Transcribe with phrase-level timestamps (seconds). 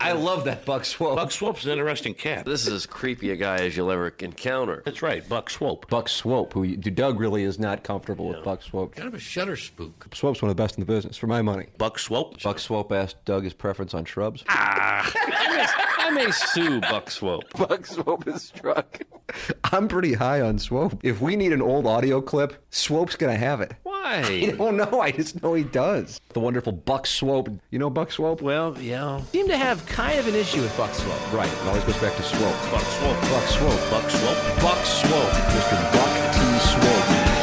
[0.00, 1.16] I love that Buck Swope.
[1.16, 2.44] Buck Swope's an interesting cat.
[2.44, 4.80] This is as creepy a guy as you'll ever encounter.
[4.84, 5.90] That's right, Buck Swope.
[5.90, 8.94] Buck Swope, who you- Doug really is not comfortable with Buck Swope.
[8.94, 10.06] Kind of a shutter spook.
[10.14, 11.66] Swope's one of the best in the business, for my money.
[11.78, 12.40] Buck Swope.
[12.44, 14.44] Buck Swope asked Doug his preference on shrubs.
[14.48, 15.10] Ah!
[15.98, 17.50] I may sue Buck Swope.
[17.58, 19.00] Buck Swope is struck.
[19.72, 21.00] I'm pretty high on Swope.
[21.02, 23.72] If we need an old audio clip, Swope's gonna have it.
[24.04, 24.50] I Why?
[24.56, 25.00] don't know.
[25.00, 26.20] I just know he does.
[26.32, 27.48] The wonderful Buck Swope.
[27.70, 28.40] You know Buck Swope?
[28.42, 29.20] Well, yeah.
[29.32, 31.32] seem to have kind of an issue with Buck Swope.
[31.32, 31.50] Right.
[31.52, 32.70] It always goes back to Swope.
[32.70, 33.20] Buck Swope.
[33.30, 33.90] Buck Swope.
[33.90, 34.62] Buck Swope.
[34.62, 35.32] Buck Swope.
[35.52, 35.92] Mr.
[35.92, 36.58] Buck T.
[36.70, 37.38] Swope.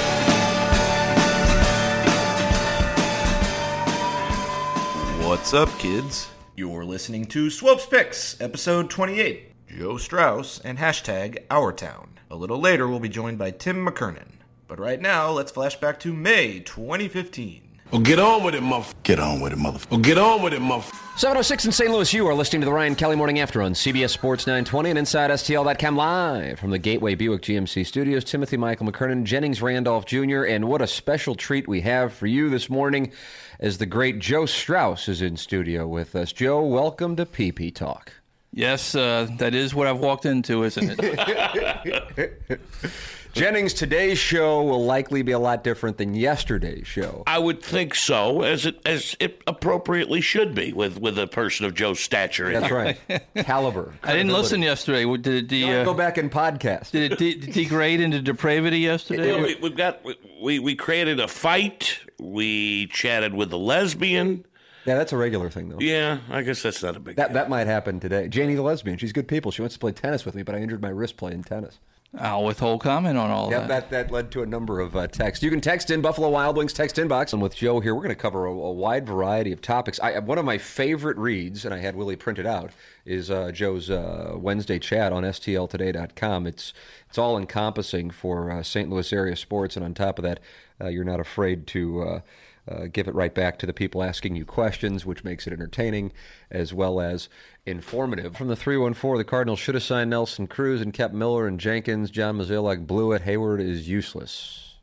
[5.28, 6.30] What's up, kids?
[6.56, 9.52] You're listening to Swopes Picks, episode 28.
[9.68, 12.12] Joe Strauss and hashtag Our Town.
[12.32, 14.35] A little later, we'll be joined by Tim McKernan.
[14.68, 17.62] But right now, let's flash back to May 2015.
[17.92, 19.04] Well, get on with it, motherfucker.
[19.04, 19.92] Get on with it, motherfucker.
[19.92, 21.20] Well, get on with it, motherfucker.
[21.20, 21.92] 706 in St.
[21.92, 25.00] Louis, you are listening to the Ryan Kelly Morning After on CBS Sports 920 and
[25.00, 28.24] inside STL.com live from the Gateway Buick GMC studios.
[28.24, 32.50] Timothy Michael McKernan, Jennings Randolph Jr., and what a special treat we have for you
[32.50, 33.12] this morning
[33.60, 36.34] as the great Joe Strauss is in studio with us.
[36.34, 38.14] Joe, welcome to PP Talk.
[38.52, 42.42] Yes, uh, that is what I've walked into, isn't it?
[43.36, 47.24] Jennings, today's show will likely be a lot different than yesterday's show.
[47.28, 51.66] I would think so, as it as it appropriately should be with with a person
[51.66, 52.50] of Joe's stature.
[52.50, 52.98] That's right.
[53.36, 53.94] Caliber.
[54.04, 55.04] I didn't listen yesterday.
[55.18, 56.92] Did it, de- Go uh, back and podcast.
[56.92, 59.42] did it de- degrade into depravity yesterday?
[59.42, 60.00] We, we've got
[60.42, 62.00] we we created a fight.
[62.18, 64.46] We chatted with a lesbian.
[64.86, 65.80] Yeah, that's a regular thing, though.
[65.80, 67.18] Yeah, I guess that's not a big.
[67.18, 68.30] That that might happen today.
[68.30, 69.52] Janie the lesbian, she's good people.
[69.52, 71.80] She wants to play tennis with me, but I injured my wrist playing tennis.
[72.20, 73.68] I'll withhold comment on all Yeah, that.
[73.68, 75.44] that that led to a number of uh, texts.
[75.44, 78.16] You can text in Buffalo Wild Wings text inbox, and with Joe here, we're going
[78.16, 80.00] to cover a, a wide variety of topics.
[80.00, 82.72] I, one of my favorite reads, and I had Willie printed out,
[83.06, 86.48] is uh, Joe's uh, Wednesday chat on STLToday.com.
[86.48, 86.74] It's
[87.10, 88.90] it's all encompassing for uh, St.
[88.90, 90.40] Louis area sports, and on top of that,
[90.82, 92.22] uh, you're not afraid to.
[92.68, 96.12] Uh, give it right back to the people asking you questions, which makes it entertaining
[96.50, 97.30] as well as
[97.66, 98.36] informative.
[98.36, 102.10] From the 314, the Cardinals should have signed Nelson Cruz and kept Miller and Jenkins.
[102.10, 103.24] John Mozeliak blew it.
[103.24, 104.76] Heyward is useless.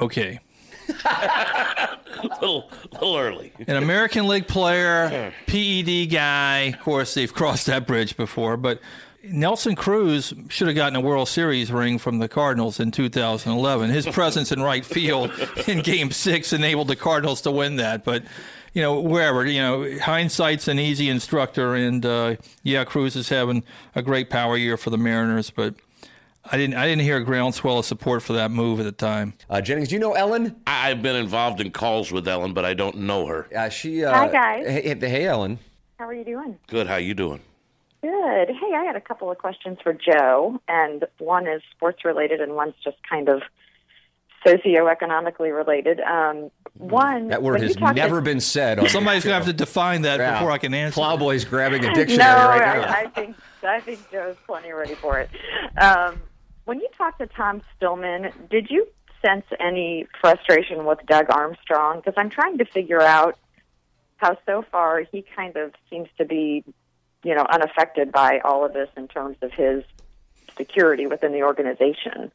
[0.00, 0.40] Okay.
[1.04, 1.98] a
[2.40, 3.52] little, little early.
[3.68, 6.72] An American League player, PED guy.
[6.74, 8.80] Of course, they've crossed that bridge before, but
[9.30, 13.90] Nelson Cruz should have gotten a World Series ring from the Cardinals in 2011.
[13.90, 15.30] His presence in right field
[15.66, 18.04] in Game Six enabled the Cardinals to win that.
[18.04, 18.22] But
[18.72, 23.62] you know, wherever you know, hindsight's an easy instructor, and uh, yeah, Cruz is having
[23.94, 25.74] a great power year for the Mariners, but.
[26.46, 26.74] I didn't.
[26.76, 29.32] I didn't hear a groundswell of support for that move at the time.
[29.48, 30.54] Uh, Jennings, do you know Ellen?
[30.66, 33.48] I- I've been involved in calls with Ellen, but I don't know her.
[33.56, 34.04] Uh, she.
[34.04, 34.66] Uh, Hi, guys.
[34.66, 35.58] Hey, hey, Ellen.
[35.98, 36.58] How are you doing?
[36.66, 36.86] Good.
[36.86, 37.40] How you doing?
[38.04, 38.48] Good.
[38.50, 42.54] Hey, I had a couple of questions for Joe, and one is sports related, and
[42.54, 43.40] one's just kind of
[44.46, 46.00] socioeconomically related.
[46.00, 48.78] Um, one That word has never to- been said.
[48.78, 50.32] On Somebody's gonna have to define that Yeah.
[50.34, 50.94] before I can answer.
[50.94, 52.88] Plowboy's grabbing a No, dictionary right now.
[52.92, 55.30] I, I think I think Joe's plenty ready for it.
[55.80, 56.20] Um,
[56.66, 58.86] when you talked to Tom Stillman, did you
[59.24, 62.00] sense any frustration with Doug Armstrong?
[62.00, 63.38] Because I'm trying to figure out
[64.18, 66.62] how so far he kind of seems to be,
[67.24, 69.82] you know, unaffected by all of this in terms of his
[70.56, 72.30] security within the organization.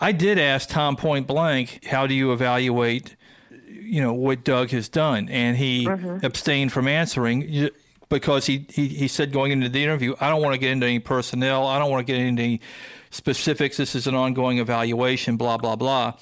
[0.00, 3.16] I did ask Tom point blank, how do you evaluate,
[3.68, 5.28] you know, what Doug has done?
[5.28, 6.24] And he mm-hmm.
[6.24, 7.70] abstained from answering
[8.08, 10.86] because he, he, he said going into the interview, I don't want to get into
[10.86, 11.66] any personnel.
[11.66, 12.60] I don't want to get into any
[13.10, 13.76] specifics.
[13.76, 16.12] This is an ongoing evaluation, blah, blah, blah.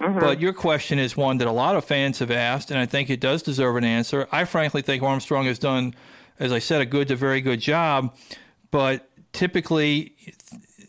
[0.00, 0.18] Mm-hmm.
[0.18, 3.10] But your question is one that a lot of fans have asked, and I think
[3.10, 4.28] it does deserve an answer.
[4.32, 5.94] I frankly think Armstrong has done,
[6.38, 8.14] as I said, a good to very good job.
[8.70, 10.14] But typically,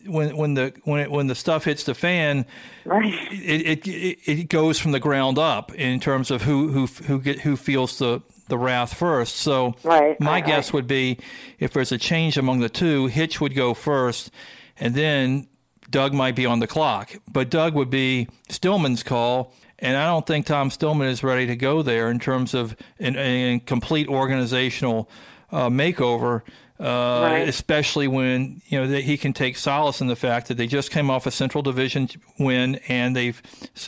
[0.06, 2.46] when when the when it, when the stuff hits the fan,
[2.84, 3.12] Right.
[3.30, 7.40] it, it it goes from the ground up in terms of who who who get
[7.40, 9.36] who feels the the wrath first.
[9.36, 10.74] So Right, my right, guess right.
[10.74, 11.18] would be
[11.58, 14.30] if there's a change among the two, Hitch would go first,
[14.78, 15.48] and then
[15.90, 17.14] Doug might be on the clock.
[17.30, 19.52] But Doug would be Stillman's call.
[19.80, 23.60] And I don't think Tom Stillman is ready to go there in terms of a
[23.64, 25.08] complete organizational
[25.50, 26.42] uh, makeover
[26.80, 27.48] uh, Right.
[27.48, 30.92] especially when you know that he can take solace in the fact that they just
[30.92, 32.08] came off a Central Division
[32.38, 33.42] win and they've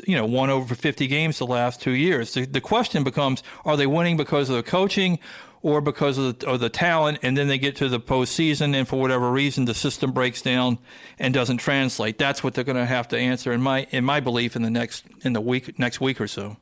[0.09, 2.35] you know won over 50 games the last two years.
[2.35, 5.19] The, the question becomes: Are they winning because of the coaching?
[5.63, 8.89] Or because of the, of the talent, and then they get to the postseason, and
[8.89, 10.79] for whatever reason, the system breaks down
[11.19, 12.17] and doesn't translate.
[12.17, 14.71] That's what they're going to have to answer, in my in my belief, in the
[14.71, 16.57] next in the week next week or so.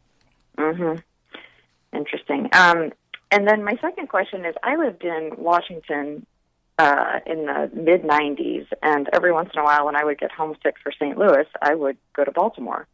[0.59, 0.99] Mm-hmm.
[1.97, 2.49] Interesting.
[2.53, 2.91] Um,
[3.31, 6.27] and then my second question is I lived in Washington
[6.79, 10.31] uh, in the mid 90s, and every once in a while when I would get
[10.31, 11.19] homesick for St.
[11.19, 12.87] Louis, I would go to Baltimore.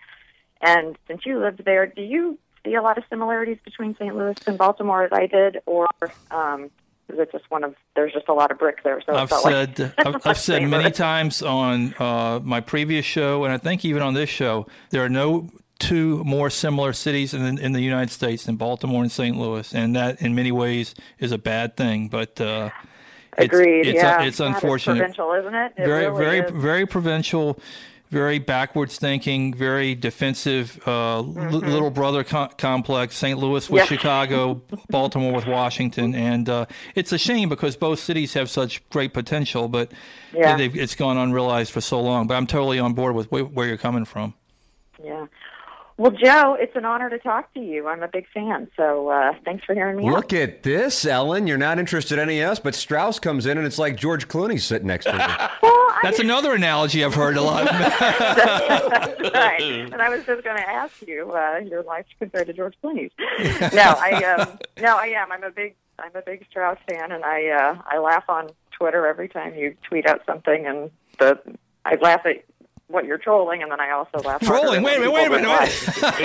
[0.60, 4.16] And since you lived there, do you see a lot of similarities between St.
[4.16, 5.86] Louis and Baltimore as I did, or
[6.30, 6.70] um,
[7.08, 9.02] is it just one of there's just a lot of brick there?
[9.04, 13.44] So I've felt like- said I've, I've said many times on uh, my previous show,
[13.44, 15.50] and I think even on this show, there are no
[15.88, 19.36] two more similar cities in the, in the United States than Baltimore and St.
[19.36, 22.08] Louis, and that in many ways is a bad thing.
[22.08, 22.70] But uh,
[23.38, 23.86] it's, Agreed.
[23.86, 24.98] it's, yeah, it's God, unfortunate.
[24.98, 25.72] provincial, isn't it?
[25.76, 26.50] It very, really very, is.
[26.52, 27.58] very provincial,
[28.10, 33.16] very backwards thinking, very defensive, uh, li- little brother co- complex.
[33.16, 33.38] St.
[33.38, 33.92] Louis with Mm-hmm.
[33.92, 33.98] Yeah.
[33.98, 39.12] Chicago, Baltimore with Washington, and uh, it's a shame because both cities have such great
[39.12, 39.90] potential, but
[40.32, 40.56] Yeah.
[40.58, 42.26] it's gone unrealized for so long.
[42.26, 44.34] But I'm totally on board with where, where you're coming from.
[45.02, 45.26] Yeah.
[45.96, 47.86] Well, Joe, it's an honor to talk to you.
[47.86, 50.14] I'm a big fan, so uh, thanks for hearing me out.
[50.14, 51.46] Look at this, Ellen.
[51.46, 54.26] You're not interested in any of us, but Strauss comes in and it's like George
[54.26, 55.18] Clooney sitting next to you.
[55.62, 57.68] Well, I That's another analogy I've heard a lot.
[57.72, 59.32] Of.
[59.32, 59.62] Right.
[59.62, 63.12] And I was just going to ask you uh, your life compared to George Clooney's.
[63.72, 65.32] No, I um, no, I am.
[65.32, 69.06] I'm a big I'm a big Strauss fan, and I uh, I laugh on Twitter
[69.06, 71.38] every time you tweet out something, and the
[71.84, 72.44] I laugh at
[72.88, 74.40] what you're trolling, and then I also laugh.
[74.42, 74.82] Trolling?
[74.82, 75.48] Wait a minute, wait a minute,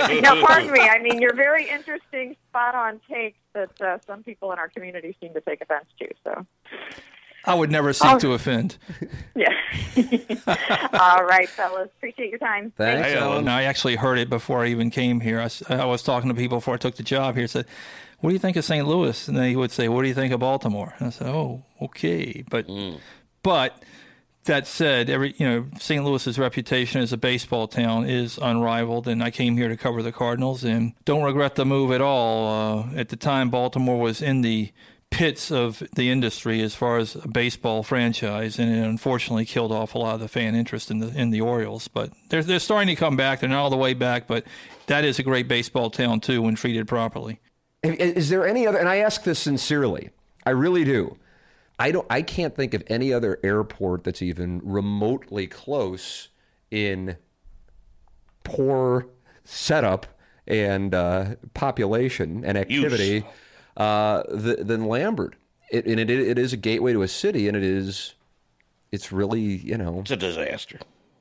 [0.08, 0.22] wait.
[0.22, 0.80] no, pardon me.
[0.80, 5.16] I mean, you're very interesting, spot on takes that uh, some people in our community
[5.20, 6.08] seem to take offense to.
[6.24, 6.46] So,
[7.46, 8.76] I would never seek to offend.
[9.34, 9.48] yeah.
[10.92, 11.88] All right, fellas.
[11.96, 12.72] Appreciate your time.
[12.76, 13.24] Thanks, Hey, Ellen.
[13.24, 13.38] Ellen.
[13.38, 15.40] And I actually heard it before I even came here.
[15.68, 17.46] I was talking to people before I took the job here.
[17.46, 17.64] Said,
[18.20, 18.86] "What do you think of St.
[18.86, 21.62] Louis?" And they would say, "What do you think of Baltimore?" And I said, "Oh,
[21.80, 22.66] okay." But,
[23.42, 23.82] but
[24.44, 26.04] that said, every you know, St.
[26.04, 30.12] Louis's reputation as a baseball town is unrivaled, and I came here to cover the
[30.12, 32.48] Cardinals, and don't regret the move at all.
[32.48, 34.72] Uh, at the time, Baltimore was in the
[35.10, 39.94] pits of the industry as far as a baseball franchise, and it unfortunately killed off
[39.94, 41.88] a lot of the fan interest in the in the Orioles.
[41.88, 43.40] But they're they're starting to come back.
[43.40, 44.44] They're not all the way back, but
[44.86, 47.40] that is a great baseball town too when treated properly.
[47.82, 48.78] Is there any other?
[48.78, 50.10] And I ask this sincerely.
[50.46, 51.16] I really do.
[51.80, 52.06] I don't.
[52.10, 56.28] I can't think of any other airport that's even remotely close
[56.70, 57.16] in
[58.44, 59.06] poor
[59.44, 60.06] setup
[60.46, 63.24] and uh, population and activity
[63.76, 65.36] uh, th- than Lambert.
[65.70, 68.14] It, and it, it is a gateway to a city, and it is.
[68.92, 70.80] It's really, you know, It's a disaster.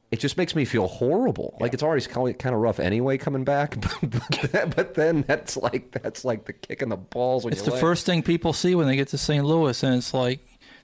[0.09, 1.55] it just makes me feel horrible.
[1.59, 2.03] Like it's already
[2.33, 6.81] kind of rough anyway coming back, but, but then that's like that's like the kick
[6.81, 7.81] in the balls when It's you the land.
[7.81, 9.45] first thing people see when they get to St.
[9.45, 10.39] Louis, and it's like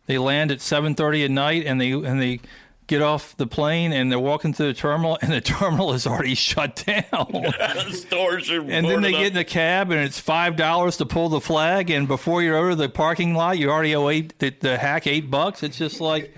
[0.06, 2.40] they land at 7:30 at night, and they and they
[2.88, 6.36] get off the plane, and they're walking to the terminal, and the terminal is already
[6.36, 7.46] shut down.
[7.92, 11.06] Stores are And then they boarded get in a cab, and it's five dollars to
[11.06, 11.90] pull the flag.
[11.90, 15.32] And before you're over the parking lot, you already owe eight, the, the hack eight
[15.32, 15.64] bucks.
[15.64, 16.36] It's just like,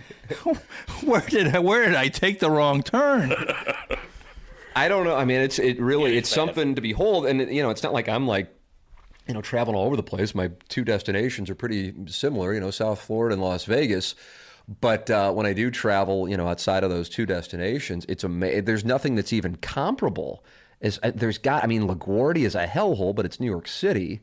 [1.04, 3.34] where did I, where did I take the wrong turn?
[4.76, 5.16] I don't know.
[5.16, 8.08] I mean, it's it really it's something to behold, and you know, it's not like
[8.08, 8.54] I'm like
[9.28, 10.34] you know traveling all over the place.
[10.34, 14.16] My two destinations are pretty similar, you know, South Florida and Las Vegas.
[14.82, 18.62] But uh, when I do travel, you know, outside of those two destinations, it's ama-
[18.62, 20.44] There's nothing that's even comparable.
[20.82, 24.20] As uh, there's got, I mean, LaGuardia is a hellhole, but it's New York City.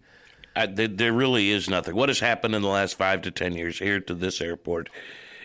[0.54, 1.96] Uh, there, there really is nothing.
[1.96, 4.90] What has happened in the last five to ten years here to this airport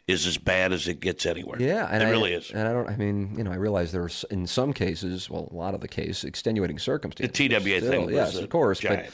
[0.10, 1.62] is as bad as it gets anywhere.
[1.62, 2.52] Yeah, and it I, really is.
[2.52, 2.90] And I don't.
[2.90, 5.88] I mean, you know, I realize there's in some cases, well, a lot of the
[5.88, 7.38] case, extenuating circumstances.
[7.38, 8.80] The TWA still, thing yes, of course.
[8.80, 9.06] giant.
[9.06, 9.14] But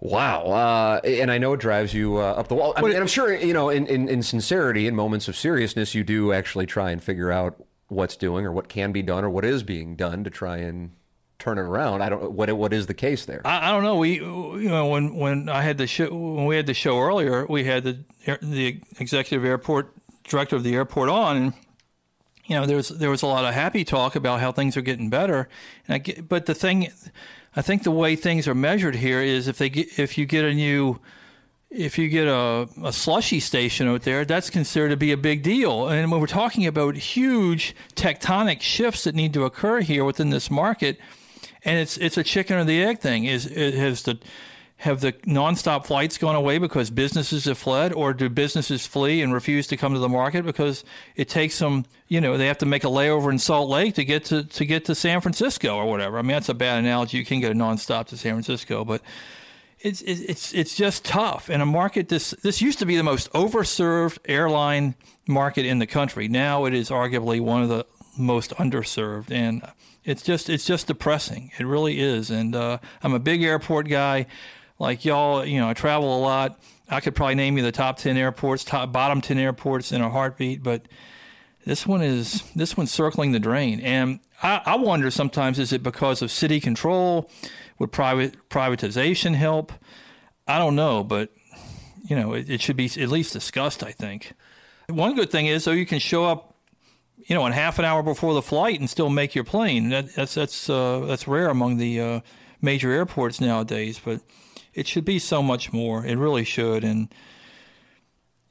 [0.00, 2.74] wow, uh, and I know it drives you uh, up the wall.
[2.76, 5.94] I mean, and I'm sure you know, in, in in sincerity, in moments of seriousness,
[5.94, 9.30] you do actually try and figure out what's doing or what can be done or
[9.30, 10.92] what is being done to try and
[11.38, 12.02] turn it around.
[12.02, 12.32] I don't.
[12.32, 13.42] What what is the case there?
[13.44, 13.96] I, I don't know.
[13.96, 17.46] We, you know, when when I had the show, when we had the show earlier,
[17.46, 17.98] we had the
[18.40, 21.52] the executive airport director of the airport on, and
[22.46, 24.82] you know, there was there was a lot of happy talk about how things are
[24.82, 25.48] getting better.
[25.86, 26.88] And I get, but the thing,
[27.56, 30.44] I think the way things are measured here is if they get if you get
[30.44, 31.00] a new
[31.70, 35.42] if you get a, a slushy station out there, that's considered to be a big
[35.42, 35.88] deal.
[35.88, 40.50] And when we're talking about huge tectonic shifts that need to occur here within this
[40.50, 40.98] market,
[41.64, 43.24] and it's it's a chicken or the egg thing.
[43.24, 44.18] Is has the
[44.84, 49.32] have the nonstop flights gone away because businesses have fled, or do businesses flee and
[49.32, 50.84] refuse to come to the market because
[51.16, 54.04] it takes them, you know, they have to make a layover in Salt Lake to
[54.04, 56.18] get to to get to San Francisco or whatever.
[56.18, 57.16] I mean, that's a bad analogy.
[57.16, 59.00] You can get a nonstop to San Francisco, but
[59.80, 61.48] it's it's it's just tough.
[61.48, 65.86] And a market this this used to be the most overserved airline market in the
[65.86, 66.28] country.
[66.28, 67.86] Now it is arguably one of the
[68.18, 69.62] most underserved, and
[70.04, 71.52] it's just it's just depressing.
[71.58, 72.30] It really is.
[72.30, 74.26] And uh, I'm a big airport guy.
[74.78, 76.58] Like y'all, you know, I travel a lot.
[76.88, 80.10] I could probably name you the top ten airports, top bottom ten airports in a
[80.10, 80.86] heartbeat, but
[81.64, 85.82] this one is this one's circling the drain, and I, I wonder sometimes is it
[85.82, 87.30] because of city control?
[87.78, 89.72] Would private privatization help?
[90.46, 91.30] I don't know, but
[92.06, 93.82] you know, it, it should be at least discussed.
[93.82, 94.34] I think.
[94.88, 96.54] One good thing is though you can show up,
[97.16, 99.88] you know, in half an hour before the flight and still make your plane.
[99.88, 102.20] That, that's that's uh, that's rare among the uh,
[102.60, 104.20] major airports nowadays, but
[104.74, 106.04] it should be so much more.
[106.04, 107.08] It really should, and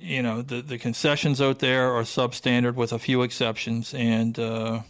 [0.03, 3.93] you know the the concessions out there are substandard with a few exceptions.
[3.93, 4.81] And uh,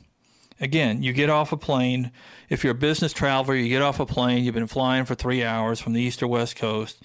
[0.59, 2.11] again you get off a plane.
[2.49, 4.43] If you're a business traveler you get off a plane.
[4.43, 7.01] You've been flying for three hours from the east or west coast.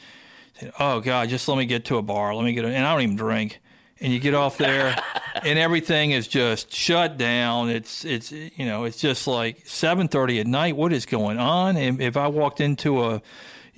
[0.81, 2.35] Oh god just let me get to a bar.
[2.35, 3.61] Let me get a, and i don't even drink.
[4.01, 4.97] And you get off there
[5.43, 7.69] and everything is just shut down.
[7.69, 10.77] It's it's you know it's just like 7.30 at night.
[10.77, 11.77] What is going on?
[11.77, 13.23] And if i walked into a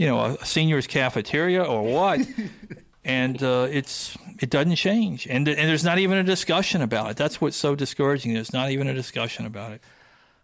[0.00, 2.21] you know a seniors cafeteria or what
[3.04, 7.16] and uh, it's it doesn't change, and and there's not even a discussion about it.
[7.19, 8.33] That's what's so discouraging.
[8.33, 9.83] There's not even a discussion about it.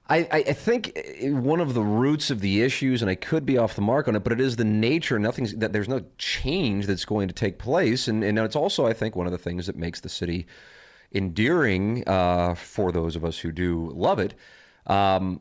[0.08, 0.92] I, I think
[1.24, 4.14] one of the roots of the issues, and I could be off the mark on
[4.14, 5.18] it, but it is the nature.
[5.18, 8.92] Nothing's that there's no change that's going to take place, and and it's also I
[8.92, 10.46] think one of the things that makes the city
[11.14, 14.34] endearing uh, for those of us who do love it.
[14.86, 15.40] Um,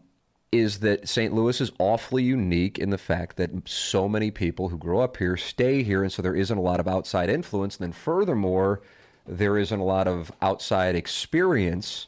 [0.59, 1.33] is that St.
[1.33, 5.37] Louis is awfully unique in the fact that so many people who grow up here
[5.37, 7.77] stay here, and so there isn't a lot of outside influence.
[7.77, 8.81] And then, furthermore,
[9.27, 12.07] there isn't a lot of outside experience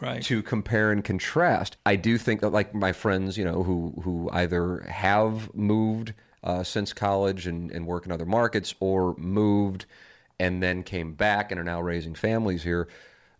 [0.00, 0.22] right.
[0.22, 1.76] to compare and contrast.
[1.84, 6.62] I do think that, like my friends, you know, who who either have moved uh,
[6.62, 9.86] since college and, and work in other markets, or moved
[10.40, 12.88] and then came back and are now raising families here.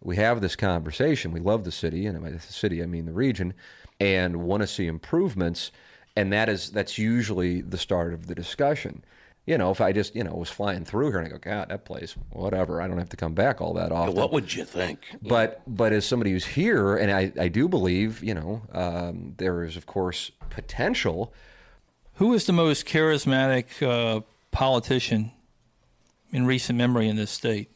[0.01, 1.33] We have this conversation.
[1.33, 3.55] We love the city, and by the city I mean the region
[4.01, 5.71] and want to see improvements,
[6.17, 9.05] and that is that's usually the start of the discussion.
[9.47, 11.71] You know, if I just you know was flying through here and I go, God,
[11.71, 14.15] that place, whatever, I don't have to come back all that often.
[14.15, 15.01] What would you think?
[15.23, 19.65] But but as somebody who's here, and I, I do believe, you know, um, there
[19.65, 21.33] is of course potential.
[22.15, 25.31] Who is the most charismatic uh, politician
[26.33, 27.71] in recent memory in this state?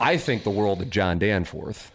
[0.00, 1.91] I think the world of John Danforth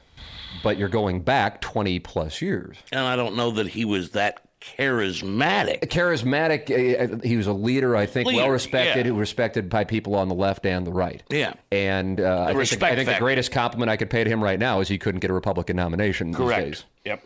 [0.63, 2.77] but you're going back 20 plus years.
[2.91, 5.81] And I don't know that he was that charismatic.
[5.89, 7.19] Charismatic.
[7.21, 9.11] Uh, he was a leader, I think, Leader, well respected, yeah.
[9.15, 11.23] respected by people on the left and the right.
[11.29, 11.53] Yeah.
[11.71, 14.43] And uh, I, think the, I think the greatest compliment I could pay to him
[14.43, 16.65] right now is he couldn't get a Republican nomination these Correct.
[16.65, 17.23] days, Yep.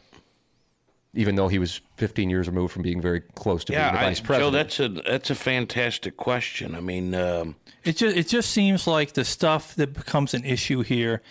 [1.14, 4.00] even though he was 15 years removed from being very close to Yeah, being the
[4.00, 4.54] I, vice Joe, president.
[4.54, 6.76] that's a that's a fantastic question.
[6.76, 10.82] I mean, um, It just it just seems like the stuff that becomes an issue
[10.82, 11.22] here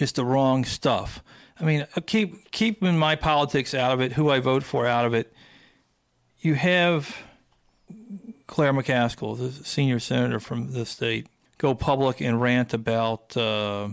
[0.00, 1.22] is the wrong stuff.
[1.58, 5.04] I mean, uh, keep keeping my politics out of it, who I vote for out
[5.04, 5.32] of it.
[6.40, 7.16] You have
[8.46, 11.26] Claire McCaskill, the senior senator from the state,
[11.58, 13.88] go public and rant about uh,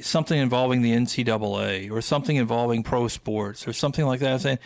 [0.00, 4.40] something involving the NCAA or something involving pro sports or something like that.
[4.40, 4.58] Saying,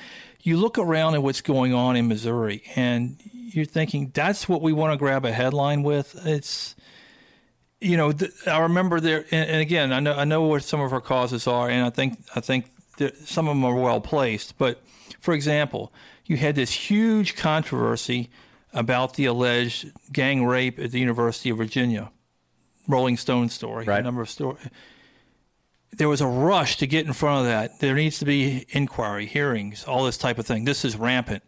[0.43, 4.73] you look around at what's going on in Missouri, and you're thinking that's what we
[4.73, 6.15] want to grab a headline with.
[6.25, 6.76] It's
[7.81, 10.81] you know, th- I remember there, and, and again, I know I know what some
[10.81, 12.67] of her causes are, and I think I think
[13.25, 14.57] some of them are well placed.
[14.59, 14.83] But
[15.21, 15.93] for example,
[16.25, 18.31] you had this huge controversy
[18.73, 22.11] about the alleged gang rape at the University of Virginia,
[22.89, 24.69] Rolling Stone story, a number of stories.
[25.93, 27.81] There was a rush to get in front of that.
[27.81, 30.65] There needs to be inquiry, hearings, all this type of thing.
[30.65, 31.43] This is rampant.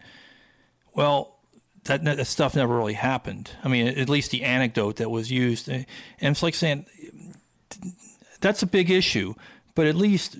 [0.94, 1.37] Well,
[1.84, 3.50] that, that stuff never really happened.
[3.64, 5.68] I mean, at least the anecdote that was used.
[5.68, 5.86] And
[6.20, 6.86] it's like saying
[8.40, 9.34] that's a big issue,
[9.74, 10.36] but at least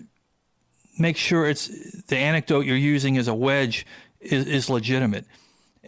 [0.99, 1.69] make sure it's
[2.07, 3.87] the anecdote you're using as a wedge
[4.21, 5.25] is, is legitimate.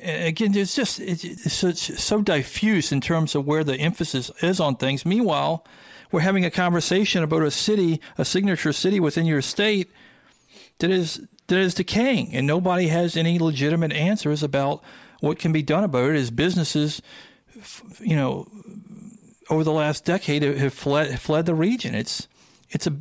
[0.03, 4.31] Again, it's just it's, it's so, it's so diffuse in terms of where the emphasis
[4.43, 5.05] is on things.
[5.05, 5.67] Meanwhile,
[6.11, 9.91] we're having a conversation about a city, a signature city within your state
[10.79, 14.83] that is that is decaying, and nobody has any legitimate answers about
[15.21, 17.01] what can be done about it is businesses,
[18.01, 18.49] you know,
[19.49, 21.95] over the last decade have fled fled the region.
[21.95, 22.29] It's
[22.71, 22.97] it's a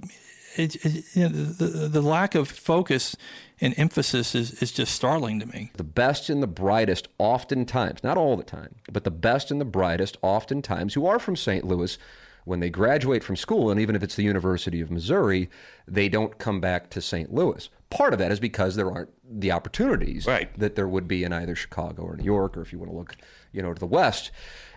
[0.56, 3.16] it, it, you know, the, the lack of focus
[3.62, 5.72] and emphasis is, is just startling to me.
[5.76, 9.66] the best and the brightest, oftentimes, not all the time, but the best and the
[9.66, 11.66] brightest, oftentimes, who are from St.
[11.66, 11.98] Louis,
[12.46, 15.50] when they graduate from school, and even if it's the University of Missouri,
[15.88, 17.34] they don't come back to St.
[17.34, 17.70] Louis.
[17.90, 20.58] Part of that is because there aren't the opportunities Right.
[20.60, 22.98] that there would be in either Chicago or New York, or if you want to
[22.98, 23.16] look,
[23.52, 24.32] you know, to the West.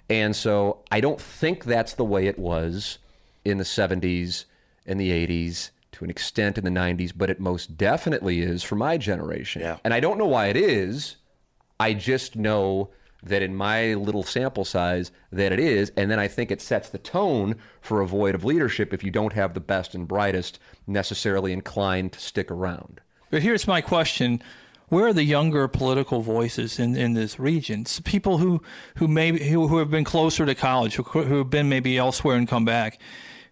[0.09, 2.99] And so I don't think that's the way it was
[3.45, 4.45] in the 70s
[4.87, 8.77] and the 80s to an extent in the 90s, but it most definitely is for
[8.77, 9.61] my generation.
[9.63, 9.77] Yeah.
[9.85, 11.17] And I don't know why it is.
[11.79, 12.91] I just know
[13.23, 16.89] that in my little sample size that it is, and then I think it sets
[16.89, 20.59] the tone for a void of leadership if you don't have the best and brightest
[20.87, 23.01] necessarily inclined to stick around.
[23.31, 24.43] But here's my question:
[24.89, 27.83] Where are the younger political voices in, in this region?
[27.87, 28.61] S- People who
[28.97, 32.37] who maybe who, who have been closer to college, who, who have been maybe elsewhere
[32.37, 32.99] and come back,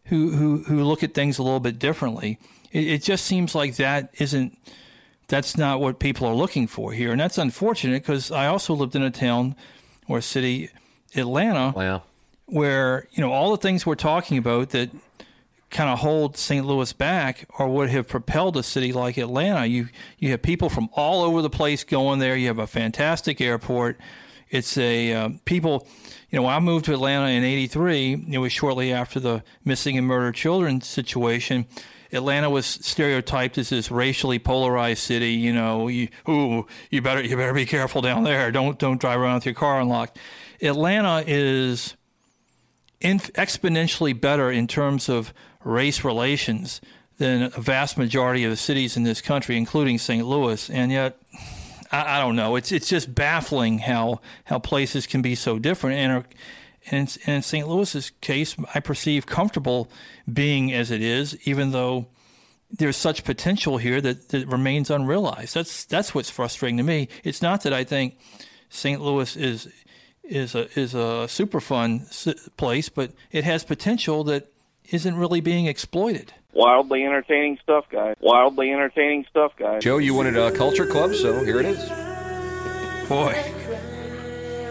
[0.06, 2.38] who who who look at things a little bit differently.
[2.72, 4.58] It, it just seems like that isn't
[5.30, 8.94] that's not what people are looking for here, and that's unfortunate because I also lived
[8.96, 9.54] in a town
[10.08, 10.70] or a city,
[11.14, 12.04] Atlanta, Well,
[12.46, 14.90] where you know all the things we're talking about that
[15.70, 16.66] kind of hold St.
[16.66, 19.66] Louis back or would have propelled a city like Atlanta.
[19.66, 22.36] You you have people from all over the place going there.
[22.36, 23.98] You have a fantastic airport.
[24.50, 25.86] It's a uh, people.
[26.30, 29.96] You know, when I moved to Atlanta in '83, it was shortly after the missing
[29.96, 31.66] and murdered children situation.
[32.12, 35.32] Atlanta was stereotyped as this racially polarized city.
[35.32, 38.50] You know, you ooh, you better you better be careful down there.
[38.50, 40.18] Don't don't drive around with your car unlocked.
[40.62, 41.96] Atlanta is
[43.00, 45.32] inf- exponentially better in terms of
[45.64, 46.80] race relations
[47.18, 50.26] than a vast majority of the cities in this country, including St.
[50.26, 50.70] Louis.
[50.70, 51.20] And yet,
[51.92, 52.56] I, I don't know.
[52.56, 55.98] It's it's just baffling how how places can be so different.
[55.98, 56.24] And, are,
[56.90, 57.68] and in, in St.
[57.68, 59.90] Louis's case, I perceive comfortable
[60.30, 62.06] being as it is, even though
[62.70, 65.54] there's such potential here that, that remains unrealized.
[65.54, 67.08] That's that's what's frustrating to me.
[67.24, 68.18] It's not that I think
[68.68, 69.00] St.
[69.00, 69.68] Louis is
[70.22, 72.06] is a is a super fun
[72.56, 74.52] place, but it has potential that
[74.90, 76.32] isn't really being exploited.
[76.52, 78.16] Wildly entertaining stuff, guys.
[78.20, 79.82] Wildly entertaining stuff, guys.
[79.82, 81.88] Joe, you wanted a culture club, so here it is.
[83.08, 83.34] Boy,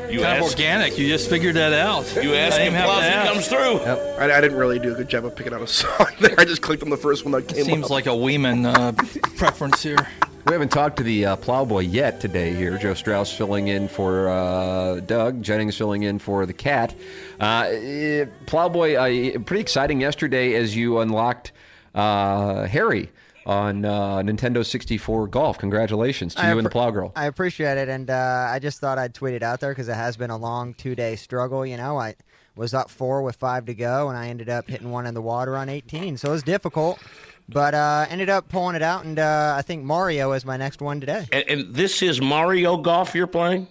[0.10, 0.98] You kind of organic.
[0.98, 2.04] You just figured that out.
[2.24, 3.32] you ask him, didn't have to Plowsy ask.
[3.34, 3.80] comes through.
[4.18, 6.36] I, I didn't really do a good job of picking out a song there.
[6.38, 7.92] I just clicked on the first one that came Seems up.
[7.92, 8.92] like a Weeman uh,
[9.38, 10.08] preference here.
[10.46, 12.78] We haven't talked to the uh, plowboy yet today here.
[12.78, 16.96] Joe Strauss filling in for uh, Doug, Jennings filling in for the cat.
[17.39, 21.51] Uh, eh, plowboy, uh, pretty exciting yesterday as you unlocked
[21.94, 23.12] uh, Harry
[23.50, 25.57] on uh, Nintendo 64 Golf.
[25.57, 27.12] Congratulations to I you and the appre- plow girl.
[27.16, 29.96] I appreciate it, and uh, I just thought I'd tweet it out there because it
[29.96, 31.66] has been a long two day struggle.
[31.66, 32.14] You know, I
[32.55, 35.22] was up four with five to go, and I ended up hitting one in the
[35.22, 37.00] water on 18, so it was difficult.
[37.48, 40.83] But uh, ended up pulling it out, and uh, I think Mario is my next
[40.83, 43.68] one today And, and this is Mario Golf you're playing?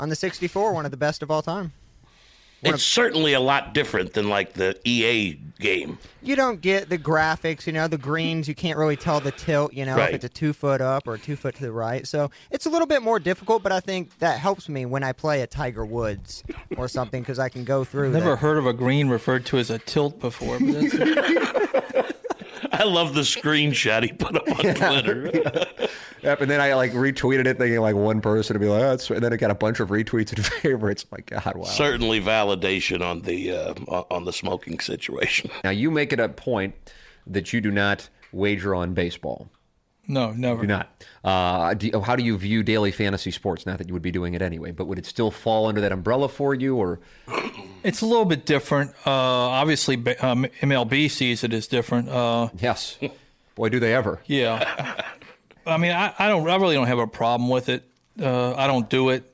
[0.00, 1.72] on the 64, one of the best of all time.
[2.64, 5.98] It's certainly a lot different than like the EA game.
[6.22, 8.46] You don't get the graphics, you know, the greens.
[8.46, 10.10] You can't really tell the tilt, you know, Right.
[10.10, 12.06] if it's a two foot up or two foot to the right.
[12.06, 15.12] So it's a little bit more difficult, but I think that helps me when I
[15.12, 16.44] play a Tiger Woods
[16.76, 18.12] or something because I can go through.
[18.12, 18.36] Never that.
[18.36, 20.58] heard of a green referred to as a tilt before.
[20.60, 20.94] But that's,
[22.72, 25.66] I love the screenshot he put up on Twitter.
[26.22, 28.90] Yep, and then I like retweeted it, thinking like one person would be like, oh,
[28.90, 31.04] that's, and then it got a bunch of retweets and favorites.
[31.10, 31.64] My God, wow.
[31.64, 33.74] Certainly validation on the uh,
[34.10, 35.50] on the smoking situation.
[35.64, 36.74] Now you make it a point
[37.26, 39.48] that you do not wager on baseball.
[40.08, 40.62] no, never.
[40.62, 41.04] Do not.
[41.24, 43.66] Uh, do, how do you view daily fantasy sports?
[43.66, 45.92] Not that you would be doing it anyway, but would it still fall under that
[45.92, 47.00] umbrella for you, or
[47.84, 48.92] It's a little bit different.
[49.04, 52.08] Uh, obviously, um, MLB sees it as different.
[52.08, 52.96] Uh, yes?
[53.56, 54.20] Boy, do they ever!
[54.26, 55.02] yeah.
[55.66, 56.48] I mean, I, I don't.
[56.48, 57.84] I really don't have a problem with it.
[58.20, 59.24] Uh, I don't do it,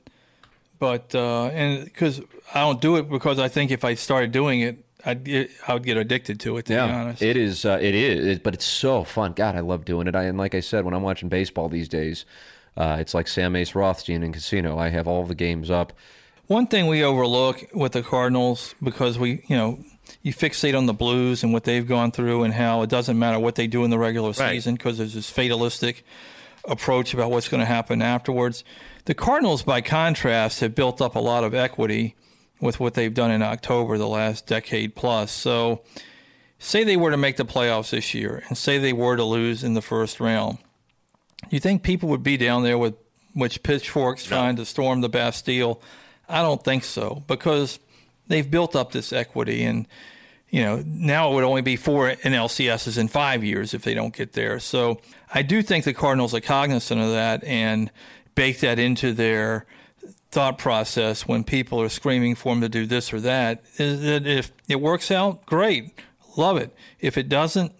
[0.79, 2.21] but uh, and because
[2.53, 5.73] I don't do it because I think if I started doing it, I'd get, I
[5.73, 6.65] would get addicted to it.
[6.67, 7.65] To be honest, it is.
[7.65, 9.33] Uh, it is, it- but it's so fun.
[9.33, 10.15] God, I love doing it.
[10.15, 12.25] I, and like I said, when I'm watching baseball these days,
[12.77, 14.77] uh, it's like Sam Ace Rothstein in Casino.
[14.77, 15.93] I have all the games up.
[16.47, 19.79] One thing we overlook with the Cardinals because we, you know,
[20.21, 23.39] you fixate on the Blues and what they've gone through and how it doesn't matter
[23.39, 24.51] what they do in the regular Right.
[24.53, 26.03] season because there's this fatalistic
[26.67, 28.63] approach about what's going to happen afterwards.
[29.05, 32.15] The Cardinals, by contrast, have built up a lot of equity
[32.59, 35.31] with what they've done in October the last decade plus.
[35.31, 35.81] So,
[36.59, 39.63] say they were to make the playoffs this year and say they were to lose
[39.63, 40.57] in the first round,
[41.49, 42.95] you think people would be down there with
[43.33, 45.81] which pitchforks trying to storm the Bastille?
[46.27, 47.79] I don't think so because
[48.29, 49.85] they've built up this equity and
[50.49, 54.15] you know now it would only be four NLCSs in five years if they don't
[54.15, 54.59] get there.
[54.59, 55.01] So
[55.33, 57.91] I do think the Cardinals are cognizant of that and
[58.35, 59.65] bake that into their
[60.31, 63.63] thought process when people are screaming for them to do this or that.
[63.77, 65.91] Is that if it works out, great,
[66.37, 66.73] love it.
[66.99, 67.71] If it doesn't,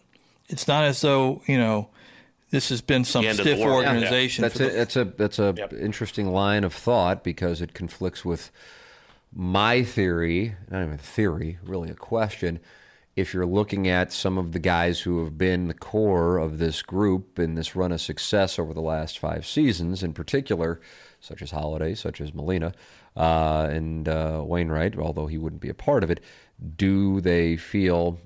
[0.49, 1.89] it's not as though you know
[2.51, 3.83] this has been some The end of the stiff world.
[3.83, 3.89] Yeah.
[3.93, 4.41] organization.
[4.41, 8.25] That's for a, the- that's a that's a interesting line of thought because it conflicts
[8.25, 8.51] with
[9.33, 10.55] my theory.
[10.69, 12.59] Not even theory, really a question.
[13.15, 16.81] if you're looking at some of the guys who have been the core of this
[16.81, 20.79] group in this run of success over the last five seasons, in particular,
[21.19, 22.71] such as Holliday, such as Molina,
[23.17, 26.23] uh, and uh, Wainwright, although he wouldn't be a part of it,
[26.77, 28.19] do they feel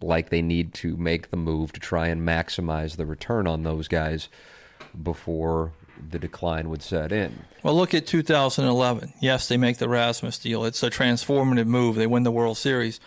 [0.00, 3.86] like they need to make the move to try and maximize the return on those
[3.86, 4.28] guys
[5.00, 5.72] before
[6.10, 7.44] the decline would set in?
[7.62, 9.14] Well, look at 2011.
[9.20, 10.64] Yes, they make the Rasmus deal.
[10.64, 11.96] It's a transformative move.
[11.96, 13.00] They win the World Series.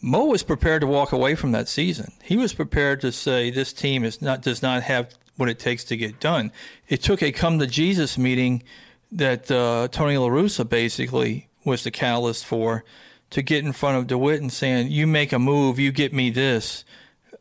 [0.00, 2.12] Mo was prepared to walk away from that season.
[2.22, 5.84] He was prepared to say this team is not does not have what it takes
[5.84, 6.50] to get done.
[6.88, 8.64] It took a come to Jesus meeting
[9.12, 12.84] that uh, Tony La Russa basically was the catalyst for
[13.30, 16.30] to get in front of DeWitt and saying, "You make a move, you get me
[16.30, 16.84] this.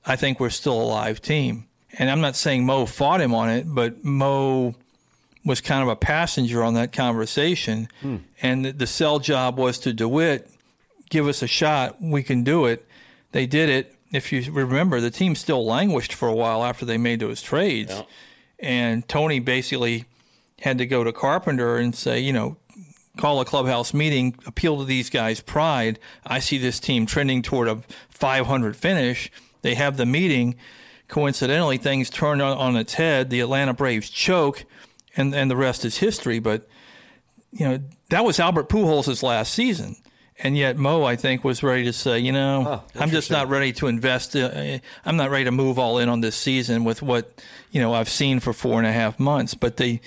[0.06, 3.50] I think we're still a live team." And I'm not saying Mo fought him on
[3.50, 4.76] it, but Mo
[5.44, 7.90] was kind of a passenger on that conversation.
[8.02, 8.18] Hmm.
[8.42, 10.50] And the, the sell job was to DeWitt,
[11.10, 12.88] give us a shot, we can do it.
[13.32, 13.96] They did it.
[14.14, 18.04] If you remember, the team still languished for a while after they made those trades.
[18.60, 20.06] And Tony basically
[20.60, 22.58] had to go to Carpenter and say, you know,
[23.18, 25.98] call a clubhouse meeting, appeal to these guys' pride.
[26.26, 29.32] I see this team trending toward a 500 finish.
[29.62, 30.56] They have the meeting.
[31.12, 33.30] Coincidentally, things turned on, on its head.
[33.30, 34.64] The Atlanta Braves choke,
[35.18, 36.40] and, and the rest is history.
[36.40, 36.70] But,
[37.52, 37.80] you know,
[38.12, 39.98] that was Albert Pujols' last season.
[40.40, 43.74] And yet Mo, I think, was ready to say, you know, I'm just not ready
[43.74, 44.38] to invest.
[44.38, 47.94] Uh, I'm not ready to move all in on this season with what, you know,
[47.94, 49.54] I've seen for four and a half months.
[49.54, 50.00] But they,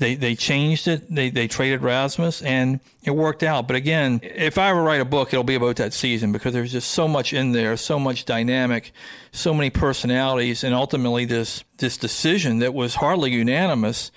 [0.00, 1.14] they, they changed it.
[1.14, 3.66] They, they traded Rasmus and it worked out.
[3.66, 6.72] But again, if I ever write a book, it'll be about that season because there's
[6.72, 8.92] just so much in there, so much dynamic,
[9.30, 14.10] so many personalities, and ultimately this, this decision that was hardly unanimous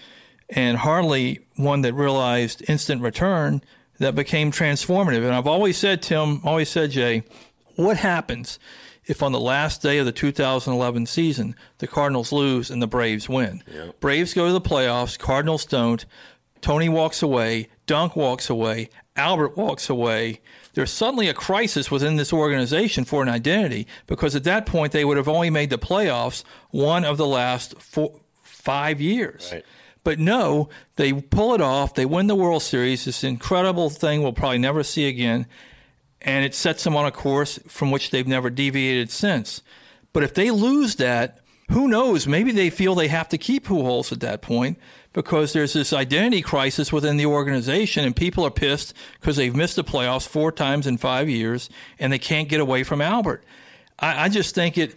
[0.50, 3.62] and hardly one that realized instant return
[4.00, 5.26] that became transformative.
[5.26, 7.24] And I've always said, Tim, always said, Jay,
[7.76, 8.58] what happens
[9.06, 13.28] if on the last day of the 2011 season the Cardinals lose and the Braves
[13.28, 13.63] win?
[14.00, 16.06] Braves go to the playoffs, Cardinals don't.
[16.62, 20.39] Tony walks away, Dunc walks away, Albert walks away.
[20.74, 25.04] There's suddenly a crisis within this organization for an identity because at that point they
[25.06, 29.52] would have only made the playoffs one of the last four, five years.
[30.06, 31.94] But no, they pull it off.
[31.94, 33.06] They win the World Series.
[33.06, 35.46] This incredible thing we'll probably never see again.
[36.24, 39.62] And it sets them on a course from which they've never deviated since.
[40.14, 42.28] But if they lose that, who knows?
[42.28, 44.78] Maybe they feel they have to keep Pujols at that point
[45.12, 49.76] because there's this identity crisis within the organization, and people are pissed because they've missed
[49.76, 53.44] the playoffs four times in five years, and they can't get away from Albert.
[54.00, 54.96] I, I just think it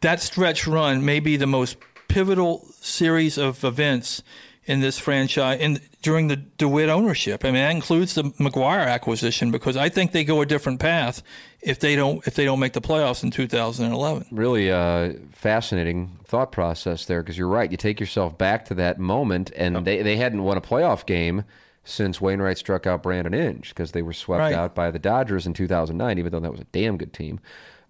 [0.00, 1.76] that stretch run may be the most
[2.08, 4.22] pivotal series of events
[4.70, 7.44] in this franchise in during the DeWitt ownership.
[7.44, 11.22] I mean, that includes the McGwire acquisition because I think they go a different path
[11.60, 14.26] if they don't if they don't make the playoffs in 2011.
[14.30, 17.70] Really uh, fascinating thought process there because you're right.
[17.70, 21.44] You take yourself back to that moment, and they, they hadn't won a playoff game
[21.82, 24.54] since Wainwright struck out Brandon Inge because they were swept Right.
[24.54, 27.40] out by the Dodgers in 2009, even though that was a damn good team.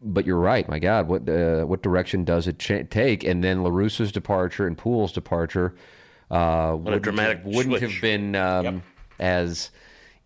[0.02, 0.66] But you're right.
[0.68, 3.22] My God, what uh, what direction does it cha- take?
[3.22, 5.74] And then La Russa's departure and Pujols' departure
[6.30, 7.92] uh, wouldn't, dramatic wouldn't switch.
[7.92, 8.82] have been um,
[9.18, 9.70] as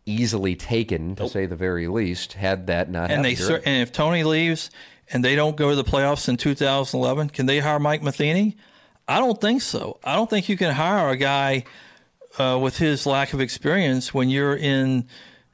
[0.07, 3.37] easily taken, to say the very least, had that not And happened.
[3.39, 3.63] they right.
[3.65, 4.71] and if Tony leaves
[5.11, 8.57] and they don't go to the playoffs in 2011, can they hire Mike Matheny?
[9.09, 9.99] I don't think so.
[10.05, 11.65] I don't think you can hire a guy
[12.39, 15.07] uh, with his lack of experience when you're in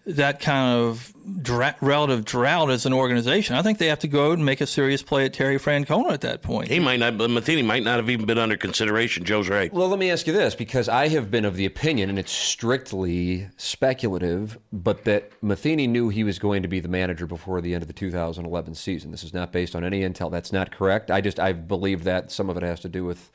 [0.07, 3.55] that kind of dra- relative drought as an organization.
[3.55, 6.13] I think they have to go out and make a serious play at Terry Francona
[6.13, 6.69] at that point.
[6.69, 9.25] He might not, but Matheny might not have even been under consideration.
[9.25, 9.73] Joe's right.
[9.73, 12.33] Well, let me ask you this because I have been of the opinion, and it's
[12.33, 17.75] strictly speculative, but that Matheny knew he was going to be the manager before the
[17.75, 19.11] end of the 2011 season.
[19.11, 20.31] This is not based on any intel.
[20.31, 21.11] That's not correct.
[21.11, 23.31] I just I believe that some of it has to do with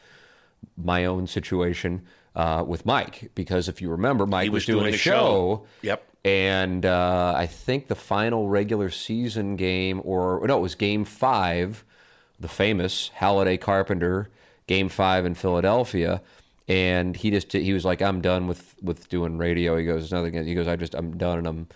[0.76, 2.02] my own situation
[2.36, 5.00] uh, with Mike because if you remember, Mike He was, was doing, doing a a
[5.00, 5.12] show.
[5.12, 5.66] show.
[5.84, 6.12] Yep.
[6.26, 11.86] And uh, I think the final regular season game, or no, it was Game Five,
[12.40, 14.30] the famous Halladay Carpenter
[14.66, 16.24] Game Five in Philadelphia.
[16.68, 19.78] And he just he was like, I'm done with with doing radio.
[19.78, 20.48] He goes, "There's nothing.
[20.48, 21.68] He goes, I just I'm done and I'm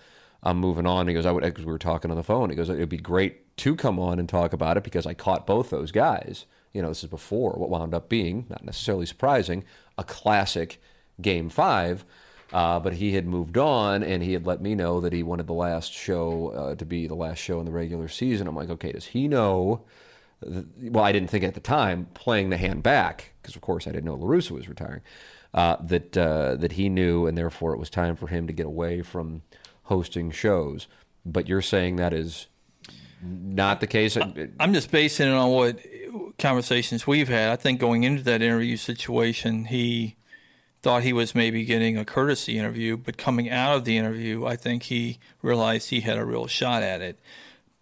[0.42, 1.06] I'm moving on.
[1.06, 2.50] He goes, I would because we were talking on the phone.
[2.50, 5.46] He goes, it'd be great to come on and talk about it because I caught
[5.46, 6.46] both those guys.
[6.72, 9.62] You know, this is before what wound up being not necessarily surprising
[9.96, 10.82] a classic
[11.20, 12.04] Game Five.
[12.52, 15.46] Uh, but he had moved on, and he had let me know that he wanted
[15.46, 18.48] the last show uh, to be the last show in the regular season.
[18.48, 19.82] I'm like, okay, does he know?
[20.42, 23.92] Well, I didn't think at the time playing the hand back because, of course, I
[23.92, 25.02] didn't know La Russa was retiring.
[25.52, 28.66] Uh, that uh, that he knew, and therefore it was time for him to get
[28.66, 29.42] away from
[29.84, 30.86] hosting shows.
[31.26, 32.46] But you're saying that is
[33.22, 34.16] not the case?
[34.16, 35.78] I'm just basing it on what
[36.38, 37.50] conversations we've had.
[37.50, 40.16] I think going into that interview situation, he
[40.82, 44.56] thought he was maybe getting a courtesy interview, but coming out of the interview, I
[44.56, 47.18] think he realized he had a real shot at it.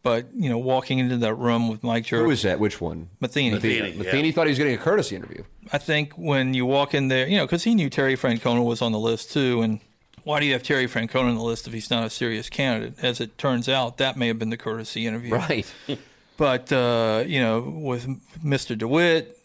[0.03, 2.61] But you know, walking into that room with Mike Jerk, Who was that?
[2.61, 3.11] Which one?
[3.21, 3.51] Matheny.
[3.51, 5.43] Matheny, Matheny thought he was getting a courtesy interview.
[5.73, 8.81] I think when you walk in there, you know, because he knew Terry Francona was
[8.81, 9.81] on the list too, and
[10.25, 12.95] why do you have Terry Francona on the list if he's not a serious candidate?
[13.03, 15.35] As it turns out, that may have been the courtesy interview.
[15.35, 15.73] Right.
[16.37, 18.07] but uh, you know, with
[18.43, 18.79] Mr.
[18.79, 19.37] DeWitt,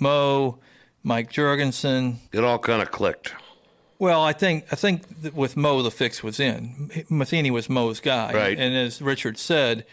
[0.00, 0.58] Mo,
[1.02, 3.34] Mike Jorgensen, It all kind of clicked.
[3.98, 6.90] well, I think I think that with Mo the fix was in.
[7.08, 8.58] Matheny was Mo's guy, Right.
[8.58, 9.84] And as Richard said,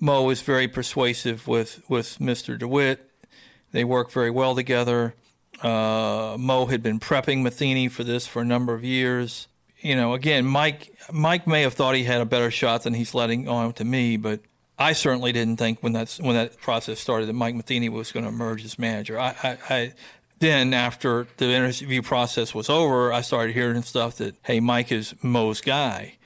[0.00, 2.58] Mo was very persuasive with with Mr.
[2.58, 3.10] DeWitt.
[3.72, 5.14] They work very well together.
[5.62, 9.48] Uh, Mo had been prepping Matheny for this for a number of years.
[9.80, 13.14] You know, again, Mike Mike may have thought he had a better shot than he's
[13.14, 14.40] letting on to me, but
[14.78, 18.24] I certainly didn't think when that's when that process started that Mike Matheny was going
[18.24, 19.18] to emerge as manager.
[19.20, 19.92] I, I, I
[20.44, 25.14] then after the interview process was over, I started hearing stuff that hey, Mike is
[25.22, 26.16] Mo's guy.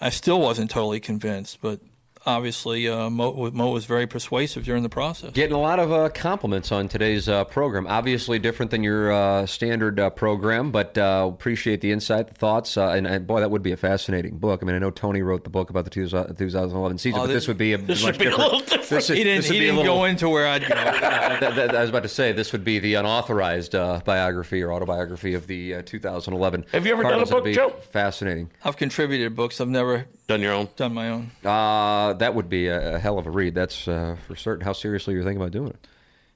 [0.00, 1.80] I still wasn't totally convinced, but
[2.26, 5.30] obviously uh, Mo, Mo was very persuasive during the process.
[5.32, 7.86] Getting a lot of uh, compliments on today's uh, program.
[7.86, 12.76] Obviously, different than your uh, standard uh, program, but uh, appreciate the insight, the thoughts,
[12.76, 14.60] uh, and, and boy, that would be a fascinating book.
[14.62, 17.46] I mean, I know Tony wrote the book about the 2011 season, Oh, but this-
[17.48, 18.52] would be a this much be a different.
[18.52, 18.88] little different.
[18.88, 20.68] This would- He didn't- he didn't little- go into where I'd go.
[20.74, 24.72] that, that- I was about to say this would be the unauthorized uh, biography or
[24.72, 26.66] autobiography of the uh, 2011.
[26.72, 27.70] Have you ever done a book, Joe?
[27.90, 28.50] Fascinating.
[28.64, 29.60] I've contributed books.
[29.60, 30.68] I've never done your own.
[30.76, 31.30] Done my own.
[31.44, 33.54] Uh, that would be a, a hell of a read.
[33.54, 34.64] That's uh, for certain.
[34.64, 35.86] How seriously you're thinking about doing it?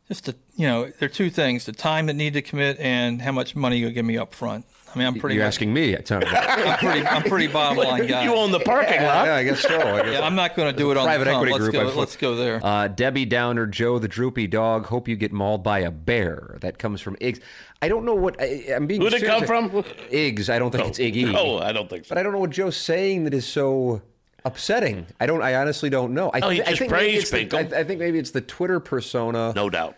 [0.08, 3.22] Just to, you know, there are two things: the time that need to commit and
[3.22, 4.64] how much money you'll give me up front.
[4.94, 5.36] I mean, I'm pretty.
[5.36, 5.92] You're much, asking me.
[5.94, 6.48] It sounded like.
[6.48, 7.06] I'm pretty.
[7.06, 8.24] I'm pretty bottom line guy.
[8.24, 9.26] You own the parking Yeah, lot.
[9.26, 9.78] yeah, I guess so.
[9.80, 11.72] I guess Yeah, I'm not going to do it on private the equity let's group.
[11.74, 12.60] Go, let's go there.
[12.64, 14.86] Uh, Debbie Downer, Joe the droopy dog.
[14.86, 16.58] Hope you get mauled by a bear.
[16.60, 17.40] That comes from Iggs.
[17.82, 19.00] I don't know what I, I'm being.
[19.00, 19.70] Who'd it come from?
[19.70, 20.48] Iggs.
[20.48, 20.88] I don't think No.
[20.90, 21.32] it's Iggy.
[21.32, 22.10] No, I don't think so.
[22.10, 24.02] But I don't know what Joe's saying that is so
[24.44, 25.06] upsetting.
[25.20, 25.42] I don't.
[25.42, 26.30] I honestly don't know.
[26.34, 28.40] I, Oh, he I just think praised it's the, I, I think maybe it's the
[28.40, 29.52] Twitter persona.
[29.54, 29.96] No doubt.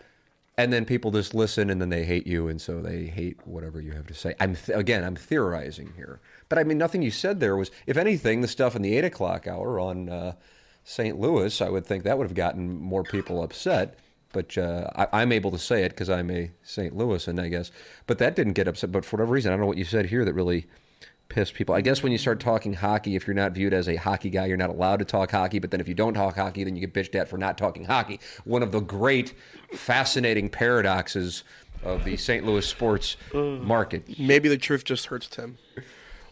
[0.59, 3.81] And then people just listen, and then they hate you, and so they hate whatever
[3.81, 4.35] you have to say.
[4.39, 7.97] I'm th- again, I'm theorizing here, but I mean, nothing you said there was, if
[7.97, 10.35] anything, the stuff in the eight o'clock hour on uh,
[10.85, 11.19] St.
[11.19, 11.61] Louis.
[11.61, 13.99] I would think that would have gotten more people upset.
[14.33, 16.97] But uh, I, I'm able to say it because I'm a St.
[16.97, 17.71] Louis, and I guess,
[18.07, 18.91] but that didn't get upset.
[18.91, 20.67] But for whatever reason, I don't know what you said here that really
[21.33, 21.75] pissed people.
[21.75, 24.47] I guess when you start talking hockey, if you're not viewed as a hockey guy,
[24.47, 25.59] you're not allowed to talk hockey.
[25.59, 27.85] But then if you don't talk hockey, then you get bitched at for not talking
[27.87, 28.21] hockey.
[28.45, 29.35] One of the great,
[29.73, 31.43] fascinating paradoxes
[31.83, 32.45] of the St.
[32.47, 34.19] Louis sports market.
[34.19, 35.59] Maybe the truth just hurts Tim.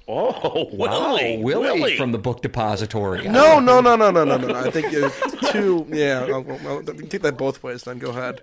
[0.06, 1.96] Oh, Wow, Willie, Willie, Willie.
[1.96, 3.28] from the book depository.
[3.28, 4.48] No, no, no, no, no, no, no.
[4.48, 4.54] no.
[4.54, 5.86] I think it's too.
[5.88, 7.84] Yeah, I'll, I'll, you can take that both ways.
[7.84, 8.40] Then go ahead.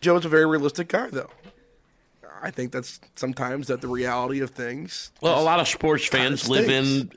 [0.00, 1.30] Joe's a very realistic guy, though.
[2.42, 5.10] I think that's sometimes that the reality of things.
[5.20, 7.10] Well, a lot of sports Kinda fans live in,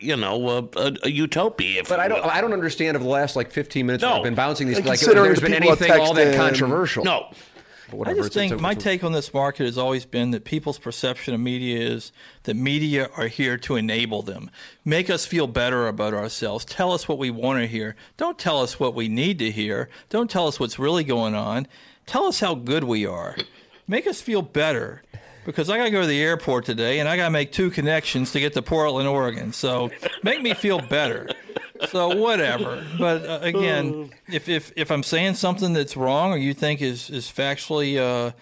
[0.00, 1.80] you know, a, a, a utopia.
[1.80, 2.22] If But I don't.
[2.22, 2.30] will.
[2.30, 2.96] I don't understand.
[2.96, 4.18] Of the last like 15 minutes, No.
[4.18, 4.78] I've been bouncing these.
[4.78, 7.04] And Like, considering there's the been anything all that controversial.
[7.04, 7.30] No.
[7.90, 11.32] But I just think my take on this market has always been that people's perception
[11.32, 14.50] of media is that media are here to enable them,
[14.84, 17.96] make us feel better about ourselves, tell us what we want to hear.
[18.18, 19.88] Don't tell us what we need to hear.
[20.10, 21.66] Don't tell us what's really going on.
[22.04, 23.36] Tell us how good we are.
[23.88, 25.02] Make us feel better.
[25.44, 27.70] Because I got to go to the airport today and I got to make two
[27.70, 29.54] connections to get to Portland, Oregon.
[29.54, 29.90] So
[30.22, 31.26] make me feel better.
[31.88, 32.84] So whatever.
[32.98, 37.08] But uh, again, if, if if I'm saying something that's wrong or you think is
[37.08, 38.32] is factually uh,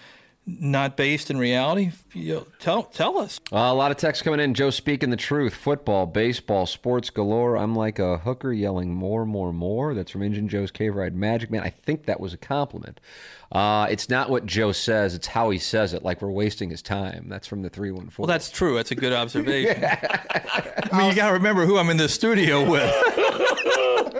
[0.46, 3.40] not based in reality, you know, tell tell us.
[3.52, 4.54] Uh, a lot of texts coming in.
[4.54, 5.54] Joe speaking the truth.
[5.54, 7.56] Football, baseball, sports galore.
[7.56, 9.92] I'm like a hooker yelling more, more, more.
[9.92, 11.62] That's from Engine Joe's Cave Ride Magic Man.
[11.62, 13.00] I think that was a compliment.
[13.50, 16.82] Uh, it's not what Joe says, it's how he says it, like we're wasting his
[16.82, 17.26] time.
[17.28, 18.14] That's from the 314.
[18.18, 18.74] Well, that's true.
[18.74, 19.84] That's a good observation.
[19.84, 22.92] I mean, you got to remember who I'm in the studio with.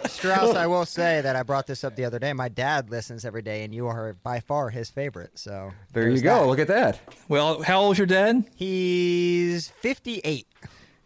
[0.08, 2.32] Strauss, I will say that I brought this up the other day.
[2.32, 5.38] My dad listens every day, and you are by far his favorite.
[5.38, 6.40] So there you go.
[6.40, 6.46] that.
[6.46, 7.00] Look at that.
[7.28, 8.44] Well, how old's your dad?
[8.54, 10.46] He's 58.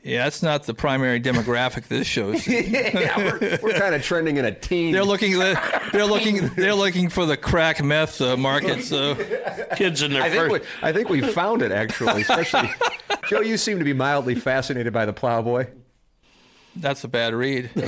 [0.03, 2.47] Yeah, that's not the primary demographic this shows.
[2.49, 4.93] yeah, we're, we're kind of trending in a teen.
[4.93, 5.39] They're looking.
[5.39, 6.49] They're looking.
[6.57, 8.83] They're looking for the crack meth uh, market.
[8.83, 9.15] So
[9.77, 10.65] Kids in their I think, first.
[10.83, 12.23] we, I think we found it, actually.
[12.23, 12.71] Especially,
[13.29, 15.67] Joe, you seem to be mildly fascinated by the plowboy.
[16.77, 17.71] That's a bad read.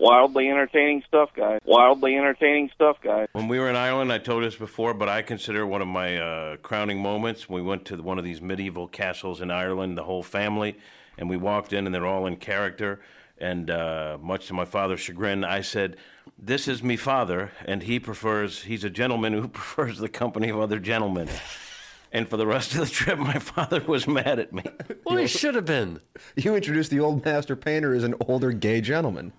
[0.00, 1.60] Wildly entertaining stuff, guys.
[1.64, 3.28] Wildly entertaining stuff, guys.
[3.32, 6.16] When we were in Ireland, I told this before, but I consider one of my
[6.16, 7.50] uh, crowning moments.
[7.50, 10.78] We went to one of these medieval castles in Ireland, the whole family,
[11.18, 13.00] and we walked in, and they're all in character.
[13.36, 15.96] And uh, much to my father's chagrin, I said,
[16.38, 18.62] "This is me father, and he prefers.
[18.62, 21.28] He's a gentleman who prefers the company of other gentlemen."
[22.12, 24.64] And for the rest of the trip, my father was mad at me.
[25.04, 26.00] Well, he should have been.
[26.36, 29.32] You introduced the old master painter as an older gay gentleman.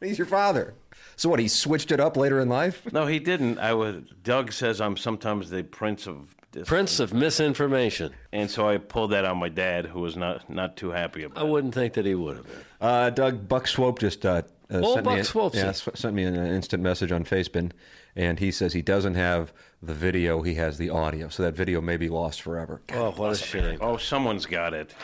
[0.00, 0.74] He's your father.
[1.16, 1.38] So what?
[1.38, 2.90] He switched it up later in life.
[2.92, 3.58] No, he didn't.
[3.58, 3.96] I was.
[4.24, 8.12] Doug says I'm sometimes the prince of dis- Prince of misinformation.
[8.32, 11.36] and so I pulled that on my dad, who was not not too happy about.
[11.38, 11.40] It.
[11.42, 12.64] I wouldn't think that he would have been.
[12.80, 15.54] Uh, Doug Buck Swope just uh, uh, Oh, sent, Buck me a, Swopesy.
[15.56, 17.72] yeah, sent me an instant message on Facebook,
[18.16, 21.28] and he says he doesn't have the video; he has the audio.
[21.28, 22.80] So that video may be lost forever.
[22.86, 23.78] God, Oh, what a shame.
[23.80, 24.94] Oh, someone's got it.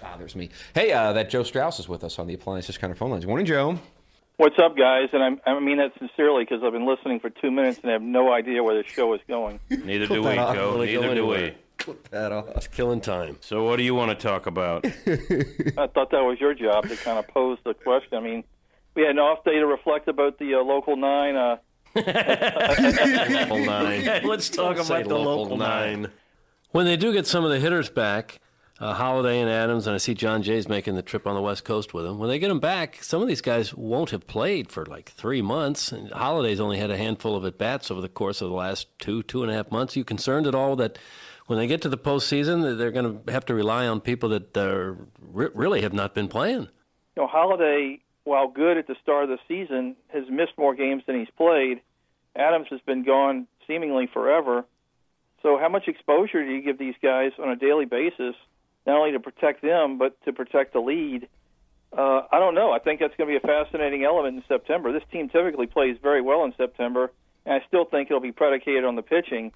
[0.00, 0.50] bothers me.
[0.74, 3.26] Hey, uh, that Joe Strauss is with us on the Appliance Discounter phone lines.
[3.26, 3.78] Morning, Joe.
[4.38, 5.08] What's up, guys?
[5.14, 7.94] And I'm, I mean that sincerely because I've been listening for two minutes and I
[7.94, 9.60] have no idea where the show is going.
[9.70, 10.54] Neither do we, off.
[10.54, 10.72] Joe.
[10.72, 11.34] Really Neither do we.
[11.36, 11.54] anywhere.
[11.78, 12.48] Put that off.
[12.56, 13.38] It's killing time.
[13.40, 14.84] So, what do you want to talk about?
[15.06, 18.18] I thought that was your job to kind of pose the question.
[18.18, 18.44] I mean,
[18.94, 21.36] we had an off day to reflect about the uh, local nine.
[21.36, 21.56] Uh,
[21.96, 24.04] Local nine.
[24.24, 26.10] Let's talk Don't about the local nine.
[26.70, 28.40] When they do get some of the hitters back,
[28.78, 31.64] uh, Holliday and Adams, and I see Jon Jay's making the trip on the West
[31.64, 32.18] Coast with them.
[32.18, 35.40] When they get them back, some of these guys won't have played for like three
[35.40, 35.92] months.
[35.92, 38.88] And Holliday's only had a handful of at bats over the course of the last
[38.98, 39.96] two, two and a half months.
[39.96, 40.98] Are you concerned at all that
[41.46, 44.54] when they get to the postseason, they're going to have to rely on people that
[44.56, 46.68] uh, re- really have not been playing?
[47.16, 51.04] you know, Holiday, while good at the start of the season, has missed more games
[51.06, 51.80] than he's played.
[52.34, 54.64] Adams has been gone seemingly forever.
[55.42, 58.34] So, how much exposure do you give these guys on a daily basis,
[58.84, 61.28] not only to protect them but to protect the lead?
[61.96, 62.72] Uh, I don't know.
[62.72, 64.92] I think that's going to be a fascinating element in September.
[64.92, 67.12] This team typically plays very well in September,
[67.44, 69.52] and I still think it'll be predicated on the pitching.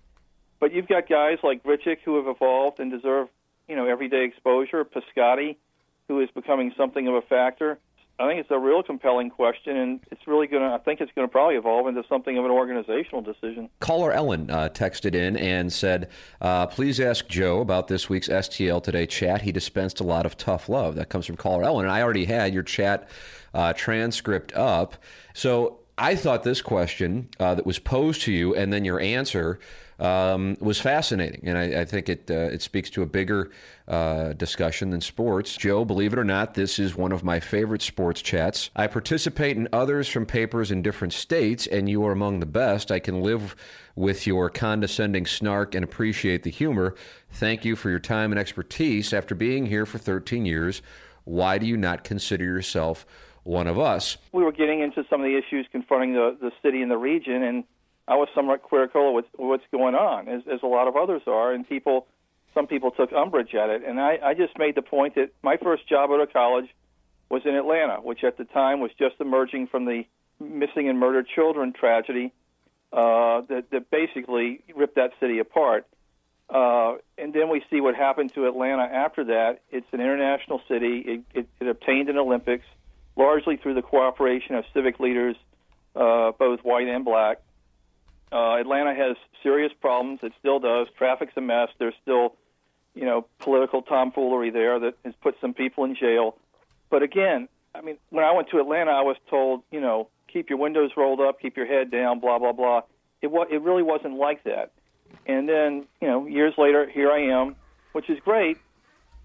[0.61, 3.29] But you've got guys like Grichuk who have evolved and deserve,
[3.69, 4.85] you know, everyday exposure.
[4.85, 5.57] Piscotti,
[6.07, 7.79] who is becoming something of a factor.
[8.21, 10.75] I think it's a real compelling question, and it's really going to.
[10.75, 13.71] I think it's going to probably evolve into something of an organizational decision.
[13.81, 16.11] Caller Ellen uh, texted in and said,
[16.43, 19.41] uh, "Please ask Joe about this week's STL Today chat.
[19.43, 22.27] He dispensed a lot of tough love." That comes from caller Ellen, and I already
[22.27, 23.09] had your chat
[23.55, 24.97] uh, transcript up.
[25.33, 29.59] So I thought this question uh, that was posed to you, and then your answer.
[30.01, 33.51] Um, was fascinating, and I, I think it uh, it speaks to a bigger
[33.87, 35.59] uh, discussion than sports.
[35.59, 38.71] Joe, believe it or not, this is one of my favorite sports chats.
[38.75, 42.91] I participate in others from papers in different states, and you are among the best.
[42.91, 43.55] I can live
[43.95, 46.95] with your condescending snark and appreciate the humor.
[47.31, 49.13] Thank you for your time and expertise.
[49.13, 50.81] After being here for 13 years,
[51.25, 53.05] why do you not consider yourself
[53.43, 54.17] one of us?
[54.33, 57.43] We were getting into some of the issues confronting the the city and the region,
[57.43, 57.65] and
[58.11, 61.23] I was somewhat critical of what's, what's going on, as, as a lot of others
[61.27, 62.07] are, and people.
[62.53, 65.57] Some people took umbrage at it, and I, I just made the point that my
[65.57, 66.67] first job out of college
[67.29, 70.03] was in Atlanta, which at the time was just emerging from the
[70.41, 72.33] missing and murdered children tragedy
[72.93, 75.87] uh, that, that basically ripped that city apart.
[76.53, 79.61] Uh, and then we see what happened to Atlanta after that.
[79.71, 81.05] It's an international city.
[81.07, 82.67] It, it, it obtained an Olympics
[83.15, 85.37] largely through the cooperation of civic leaders,
[85.95, 87.39] uh, both white and black.
[88.33, 90.21] Uh, Atlanta has serious problems.
[90.23, 90.87] It still does.
[90.97, 91.69] Traffic's a mess.
[91.79, 92.37] There's still,
[92.95, 96.37] you know, political tomfoolery there that has put some people in jail.
[96.91, 100.51] But again, I mean, when I went to Atlanta, I was told, you know, keep
[100.51, 102.83] your windows rolled up, keep your head down, blah blah blah.
[103.23, 104.73] It wa- it really wasn't like that.
[105.27, 107.57] And then, you know, years later, here I am,
[107.93, 108.59] which is great,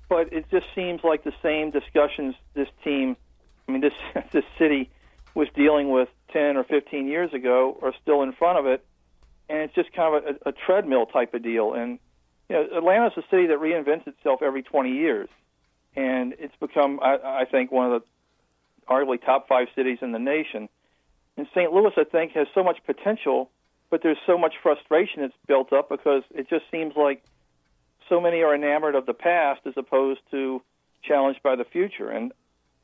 [0.09, 3.17] but it just seems like the same discussions this team,
[3.67, 3.93] I mean, this
[4.31, 4.89] this city
[5.33, 8.85] was dealing with 10 or 15 years ago are still in front of it,
[9.49, 11.73] and it's just kind of a, a treadmill type of deal.
[11.73, 11.99] And
[12.49, 15.29] you know, Atlanta's a city that reinvents itself every 20 years,
[15.95, 18.07] and it's become, I, I think, one of the
[18.87, 20.69] arguably top five cities in the nation.
[21.37, 21.71] And St.
[21.71, 23.49] Louis, I think, has so much potential,
[23.89, 27.23] but there's so much frustration that's built up because it just seems like
[28.07, 30.61] so many are enamored of the past as opposed to
[31.03, 32.09] challenged by the future.
[32.09, 32.31] And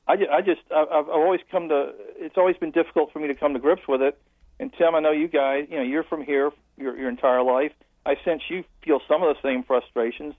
[0.08, 1.94] I I just I've always come to.
[2.18, 4.20] It's always been difficult for me to come to grips with it.
[4.62, 5.68] And Tim, I know you guys.
[5.72, 7.72] You know, you're from here your your entire life.
[8.06, 10.36] I sense you feel some of the same frustrations,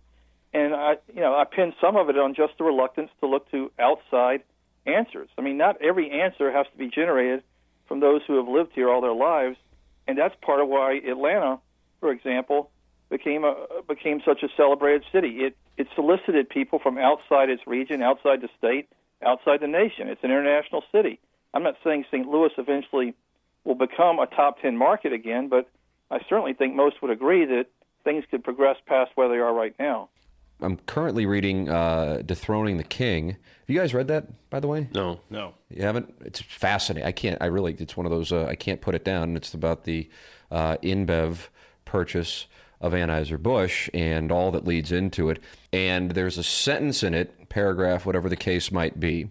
[0.55, 3.51] and I, you know, I pin some of it on just the reluctance to look
[3.51, 4.45] to outside
[4.87, 5.29] answers.
[5.37, 7.43] I mean, not every answer has to be generated
[7.87, 9.57] from those who have lived here all their lives,
[10.07, 11.59] and that's part of why Atlanta,
[11.99, 12.71] for example,
[13.11, 13.57] became a
[13.89, 15.41] became such a celebrated city.
[15.41, 18.89] It it solicited people from outside its region, outside the state,
[19.21, 20.07] outside the nation.
[20.07, 21.19] It's an international city.
[21.55, 22.27] I'm not saying St.
[22.29, 23.15] Louis eventually
[23.65, 25.69] will become a top 10 market again, but
[26.11, 27.67] I certainly think most would agree that
[28.05, 30.09] things could progress past where they are right now.
[30.61, 33.31] I'm currently reading uh, Dethroning the King.
[33.31, 33.39] Have
[33.69, 34.89] you guys read that, by the way?
[34.95, 35.21] No.
[35.29, 35.55] No.
[35.71, 36.15] You haven't?
[36.21, 37.07] It's fascinating.
[37.07, 37.39] I can't.
[37.41, 37.75] I really.
[37.79, 38.31] It's one of those.
[38.31, 39.37] Uh, I can't put it down.
[39.37, 40.09] It's about the
[40.53, 41.49] uh, InBev
[41.85, 42.47] purchase
[42.81, 45.41] of Anheuser Busch and all that leads into it.
[45.73, 49.31] And there's a sentence in it, paragraph, whatever the case might be,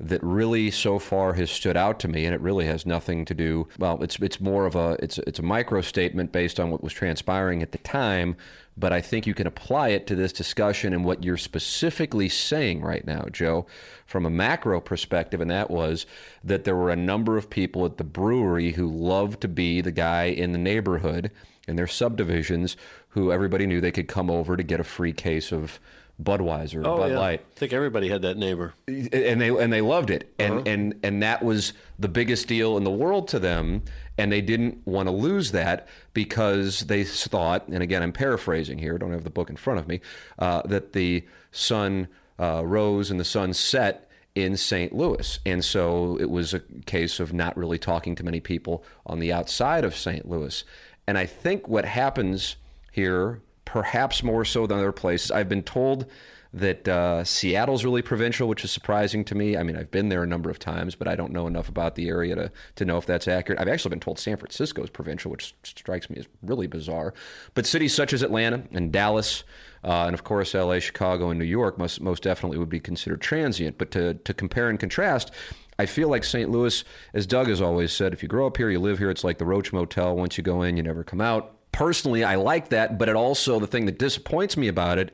[0.00, 3.34] that really so far has stood out to me, and it really has nothing to
[3.34, 3.68] do.
[3.78, 6.92] Well, it's it's more of a it's it's a micro statement based on what was
[6.92, 8.36] transpiring at the time,
[8.76, 12.80] but I think you can apply it to this discussion and what you're specifically saying
[12.80, 13.66] right now, Joe,
[14.06, 16.06] from a macro perspective, and that was
[16.42, 19.92] that there were a number of people at the brewery who loved to be the
[19.92, 21.30] guy in the neighborhood
[21.68, 22.76] in their subdivisions
[23.10, 25.78] who everybody knew they could come over to get a free case of
[26.22, 27.18] Budweiser, or Oh, Bud yeah.
[27.18, 28.74] Light I think everybody had that neighbor.
[28.86, 30.62] and they and they loved it and Uh-huh.
[30.66, 33.82] and and that was the biggest deal in the world to them
[34.18, 38.98] and they didn't want to lose that because they thought and again I'm paraphrasing here
[38.98, 40.00] don't have the book in front of me
[40.38, 42.08] uh, that the sun
[42.38, 44.92] uh, rose and the sun set in St.
[44.94, 49.18] Louis and so it was a case of not really talking to many people on
[49.20, 50.28] the outside of St.
[50.28, 50.64] Louis
[51.06, 52.56] and I think what happens
[52.92, 53.40] here
[53.70, 56.06] perhaps more so than other places I've been told
[56.52, 59.56] that uh, Seattle's really provincial, which is surprising to me.
[59.56, 61.94] I mean, I've been there a number of times, but I don't know enough about
[61.94, 63.60] the area to, to know if that's accurate.
[63.60, 67.14] I've actually been told San Francisco is provincial, which strikes me as really bizarre.
[67.54, 69.44] But cities such as Atlanta and Dallas,
[69.84, 73.20] uh, and of course LA, Chicago, and New York must most definitely would be considered
[73.20, 73.78] transient.
[73.78, 75.30] But to, to compare and contrast,
[75.78, 76.50] I feel like St.
[76.50, 76.82] Louis,
[77.14, 79.38] as Doug has always said, if you grow up here, you live here, it's like
[79.38, 80.16] the Roach Motel.
[80.16, 81.59] Once you go in, you never come out.
[81.72, 85.12] Personally, I like that, but it also, the thing that disappoints me about it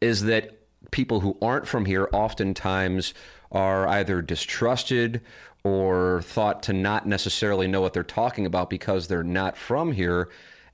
[0.00, 0.58] is that
[0.90, 3.14] people who aren't from here oftentimes
[3.50, 5.20] are either distrusted
[5.64, 10.28] or thought to not necessarily know what they're talking about because they're not from here.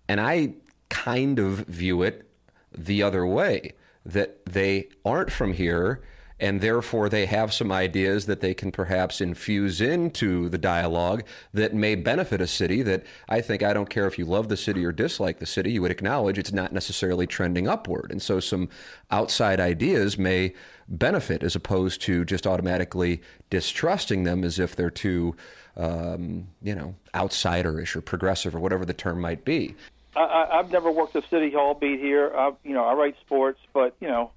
[0.09, 0.55] And I
[0.89, 2.29] kind of view it
[2.77, 3.73] the other way
[4.05, 6.03] that they aren't from here
[6.41, 11.23] and therefore they have some ideas that they can perhaps infuse into the dialogue
[11.53, 14.57] that may benefit a city that I think I don't care if you love the
[14.57, 18.11] city or dislike the city, you would acknowledge it's not necessarily trending upward.
[18.11, 18.69] And so some
[19.11, 20.55] outside ideas may
[20.89, 25.37] benefit as opposed to just automatically distrusting them as if they're too,
[25.77, 29.75] um, you know, outsiderish or progressive or whatever the term might be.
[30.17, 32.33] I, I've never worked a city hall beat here.
[32.35, 34.31] I, you know, I write sports, but you know,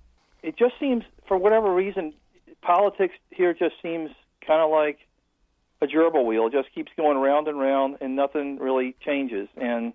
[0.47, 2.13] it just seems for whatever reason,
[2.61, 4.09] politics here just seems
[4.45, 4.97] kind of like
[5.81, 6.47] a gerbil wheel.
[6.47, 9.49] It just keeps going round and round, and nothing really changes.
[9.57, 9.91] And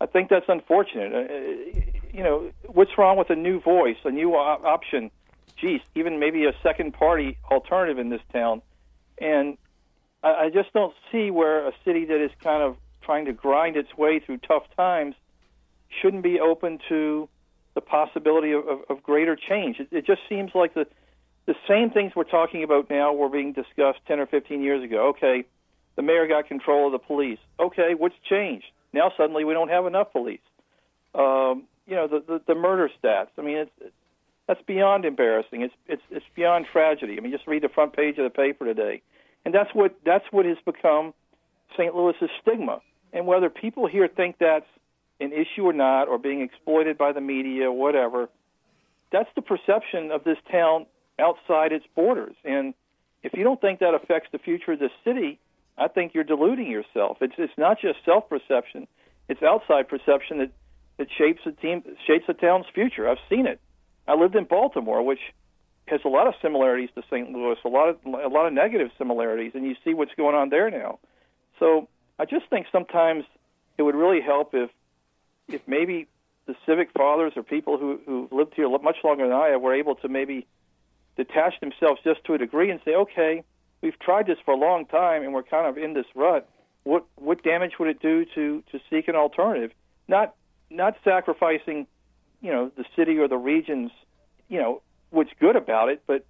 [0.00, 1.12] I think that's unfortunate.
[1.14, 1.80] Uh,
[2.12, 5.12] you know, what's wrong with a new voice, a new op- option?
[5.56, 8.62] Geez, even maybe a second party alternative in this town.
[9.18, 9.56] And
[10.24, 13.76] I, I just don't see where a city that is kind of trying to grind
[13.76, 15.14] its way through tough times
[16.02, 17.28] shouldn't be open to
[17.76, 19.78] the possibility of, of, of greater change.
[19.78, 20.86] It, it just seems like the
[21.46, 25.10] the same things we're talking about now were being discussed 10 or 15 years ago.
[25.10, 25.44] Okay,
[25.94, 27.38] the mayor got control of the police.
[27.60, 28.66] Okay, what's changed?
[28.92, 30.40] Now suddenly we don't have enough police.
[31.14, 33.28] Um, you know, the, the the murder stats.
[33.38, 33.92] I mean, it's
[34.48, 35.62] that's beyond embarrassing.
[35.62, 37.16] It's it's it's beyond tragedy.
[37.16, 39.02] I mean, just read the front page of the paper today,
[39.44, 41.14] and that's what that's what has become
[41.76, 41.94] St.
[41.94, 42.80] Louis's stigma.
[43.12, 44.66] And whether people here think that's
[45.20, 48.28] an issue or not, or being exploited by the media, whatever,
[49.12, 50.86] that's the perception of this town
[51.18, 52.36] outside its borders.
[52.44, 52.74] And
[53.22, 55.38] if you don't think that affects the future of the city,
[55.78, 57.18] I think you're deluding yourself.
[57.20, 58.86] It's it's not just self perception;
[59.28, 60.50] it's outside perception that
[60.98, 63.08] that shapes the team shapes the town's future.
[63.08, 63.60] I've seen it.
[64.08, 65.18] I lived in Baltimore, which
[65.86, 67.30] has a lot of similarities to St.
[67.30, 70.48] Louis, a lot of a lot of negative similarities, and you see what's going on
[70.48, 70.98] there now.
[71.58, 71.88] So
[72.18, 73.24] I just think sometimes
[73.78, 74.70] it would really help if
[75.48, 76.08] if maybe
[76.46, 79.74] the civic fathers or people who who lived here much longer than I have were
[79.74, 80.46] able to maybe
[81.16, 83.42] detach themselves just to a degree and say, okay,
[83.80, 86.48] we've tried this for a long time and we're kind of in this rut.
[86.84, 89.72] What what damage would it do to to seek an alternative?
[90.08, 90.34] Not
[90.70, 91.86] not sacrificing,
[92.40, 93.90] you know, the city or the regions,
[94.48, 96.24] you know, what's good about it, but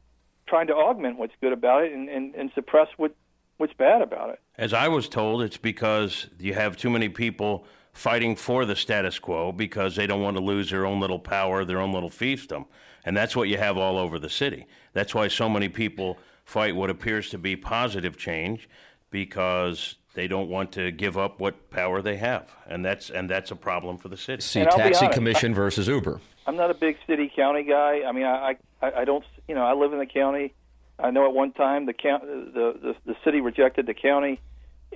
[0.47, 3.14] trying to augment what's good about it and, and, and suppress what
[3.59, 4.41] what's bad about it.
[4.57, 7.67] As I was told, it's because you have too many people
[7.97, 11.65] fighting for the status quo because they don't want to lose their own little power,
[11.65, 12.67] their own little fiefdom.
[13.05, 14.67] And that's what you have all over the city.
[14.93, 18.69] That's why so many people fight what appears to be positive change
[19.11, 22.55] because they don't want to give up what power they have.
[22.67, 24.43] And that's and that's a problem for the city.
[24.43, 26.21] See, And I'll be taxi honest, commission versus Uber.
[26.47, 28.03] I'm not a big city county guy.
[28.07, 30.53] I mean, I I, I don't you know I live in the county.
[30.99, 34.41] I know at one time the count the the, the city rejected the county.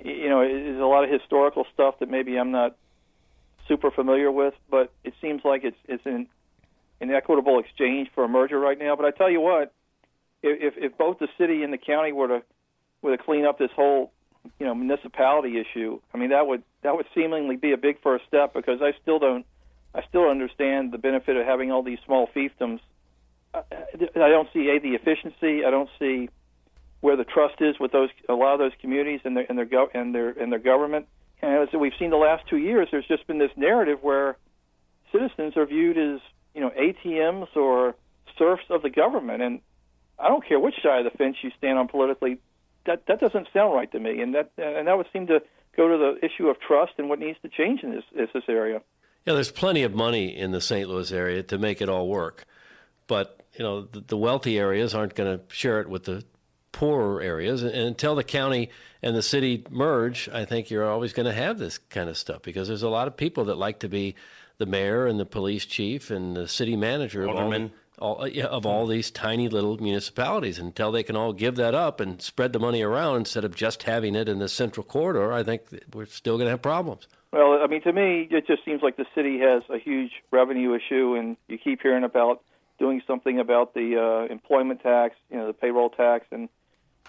[0.03, 2.75] You know, there's a lot of historical stuff that maybe I'm not
[3.67, 6.27] super familiar with, but it seems like it's it's in
[6.99, 8.95] an equitable exchange for a merger right now.
[8.95, 9.73] But I tell you what,
[10.43, 12.43] if if both the city and the county were to
[13.01, 14.11] were to clean up this whole
[14.59, 18.25] you know municipality issue, I mean that would that would seemingly be a big first
[18.27, 19.45] step because I still don't
[19.93, 22.79] I still understand the benefit of having all these small fiefdoms.
[23.53, 23.61] I,
[24.15, 25.65] I don't see a the efficiency.
[25.65, 26.29] I don't see
[27.01, 29.65] where the trust is with those a lot of those communities and their and their
[29.65, 31.07] go, and their and their government.
[31.41, 34.37] And as we've seen the last two years, there's just been this narrative where
[35.11, 36.19] citizens are viewed as
[36.53, 37.95] you know ATMs or
[38.37, 39.61] serfs of the government, and
[40.19, 42.37] I don't care which side of the fence you stand on politically.
[42.85, 45.41] That that doesn't sound right to me, and that and that would seem to
[45.75, 48.43] go to the issue of trust and what needs to change in this this, this
[48.47, 48.81] area.
[49.25, 50.89] Yeah, there's plenty of money in the St.
[50.89, 52.45] Louis area to make it all work,
[53.07, 56.23] but you know the, the wealthy areas aren't going to share it with the
[56.71, 57.63] poorer areas.
[57.63, 58.69] And until the county
[59.01, 62.41] and the city merge, I think you're always going to have this kind of stuff
[62.41, 64.15] because there's a lot of people that like to be
[64.57, 68.65] the mayor and the police chief and the city manager of all, all, yeah, of
[68.65, 70.59] all these tiny little municipalities.
[70.59, 73.83] Until they can all give that up and spread the money around instead of just
[73.83, 75.63] having it in the central corridor, I think
[75.93, 77.07] we're still going to have problems.
[77.33, 80.75] Well, I mean, to me, it just seems like the city has a huge revenue
[80.75, 82.41] issue, and you keep hearing about
[82.77, 86.49] doing something about the uh, employment tax, you know, the payroll tax, and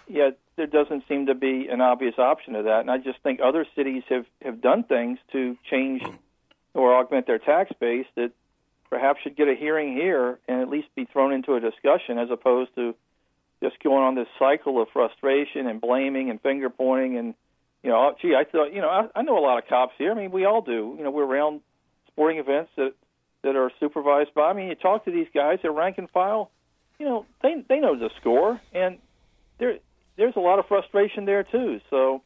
[0.08, 2.80] yet there doesn't seem to be an obvious option to that.
[2.80, 6.02] And I just think other cities have have done things to change
[6.74, 8.32] or augment their tax base that
[8.90, 12.30] perhaps should get a hearing here and at least be thrown into a discussion as
[12.30, 12.94] opposed to
[13.62, 17.34] just going on this cycle of frustration and blaming and finger pointing and
[17.82, 19.94] you know, oh, gee, I thought, you know, I, I know a lot of cops
[19.98, 20.12] here.
[20.12, 20.94] I mean, we all do.
[20.96, 21.62] You know, we're around
[22.08, 22.92] sporting events that
[23.42, 24.50] that are supervised by.
[24.50, 26.50] I mean, you talk to these guys, they're rank and file.
[27.00, 28.98] You know, they they know the score, and
[29.58, 29.78] there
[30.16, 31.80] there's a lot of frustration there too.
[31.90, 32.22] So,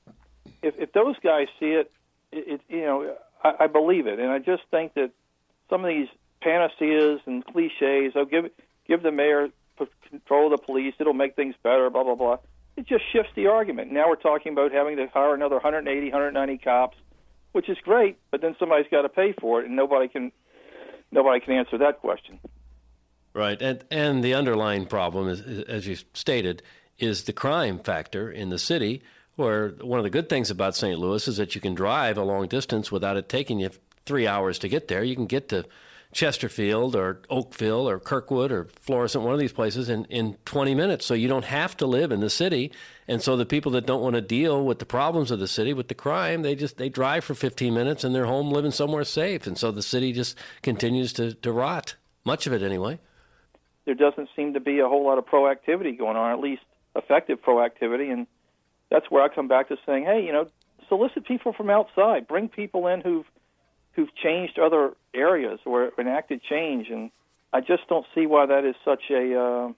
[0.63, 1.91] if if those guys see it,
[2.33, 5.11] it, it you know, I, I believe it, and I just think that
[5.71, 6.09] some of these
[6.43, 8.51] panaceas and cliches, oh, give
[8.87, 9.49] give the mayor
[10.09, 12.39] control of the police, it'll make things better, blah blah blah
[12.77, 13.91] it just shifts the argument.
[13.91, 16.97] Now we're talking about having to hire another 180, 190 cops,
[17.53, 20.31] which is great, but then somebody's got to pay for it, and nobody can
[21.11, 22.39] nobody can answer that question.
[23.33, 26.63] Right, and and the underlying problem is, as you stated,
[26.99, 29.03] is the crime factor in the city.
[29.37, 30.99] Where one of the good things about St.
[30.99, 33.71] Louis is that you can drive a long distance without it taking you
[34.07, 35.05] three hours to get there.
[35.05, 35.67] You can get to
[36.13, 41.05] Chesterfield or Oakville or Kirkwood or Florissant, one of these places, in, in 20 minutes.
[41.05, 42.73] So you don't have to live in the city.
[43.07, 45.75] And so the people that don't want to deal with the problems of the city,
[45.75, 49.05] with the crime, they just they drive for 15 minutes and they're home living somewhere
[49.05, 49.47] safe.
[49.47, 52.99] And so the city just continues to, to rot, much of it anyway.
[53.85, 56.63] There doesn't seem to be a whole lot of proactivity going on, at least
[56.97, 58.13] effective proactivity.
[58.13, 58.27] And
[58.91, 60.49] that's where I come back to saying, hey, you know,
[60.89, 63.27] solicit people from outside, bring people in who've
[63.93, 67.11] who've changed other areas or enacted change, and
[67.53, 69.41] I just don't see why that is such a.
[69.41, 69.73] Uh,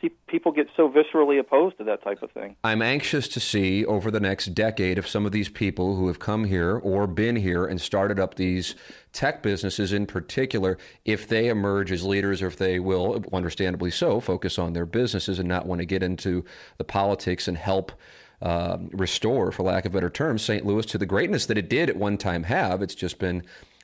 [0.00, 2.56] see people get so viscerally opposed to that type of thing.
[2.64, 6.18] I'm anxious to see over the next decade if some of these people who have
[6.18, 8.74] come here or been here and started up these
[9.12, 14.20] tech businesses in particular, if they emerge as leaders or if they will, understandably so,
[14.20, 16.44] focus on their businesses and not want to get into
[16.76, 17.92] the politics and help.
[18.40, 20.64] Uh, restore, for lack of better terms, St.
[20.64, 22.82] Louis to the greatness that it did at one time have.
[22.82, 23.42] It's just been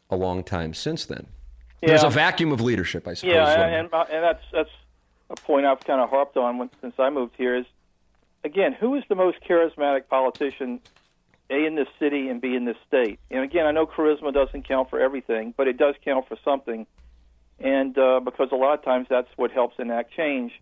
[0.09, 1.27] a long time since then.
[1.83, 1.89] Yeah.
[1.89, 3.35] There's a vacuum of leadership, I suppose.
[3.35, 4.71] Yeah, and, and, and that's that's
[5.39, 7.57] a point I've kind of harped on when, since I moved here.
[7.57, 7.67] Is
[8.43, 10.81] again, who is the most charismatic politician?
[11.51, 13.21] A in this city and B in this state.
[13.31, 16.87] And again, I know charisma doesn't count for everything, but it does count for something.
[17.61, 20.53] And uh, because a lot of times that's what helps enact change.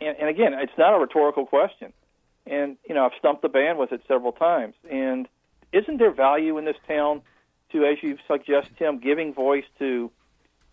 [0.00, 1.92] And, and again, it's not a rhetorical question.
[2.46, 4.74] And you know, I've stumped the band with it several times.
[4.90, 5.28] And
[5.74, 7.20] isn't there value in this town
[7.72, 10.10] to, as you suggest, Tim, giving voice to,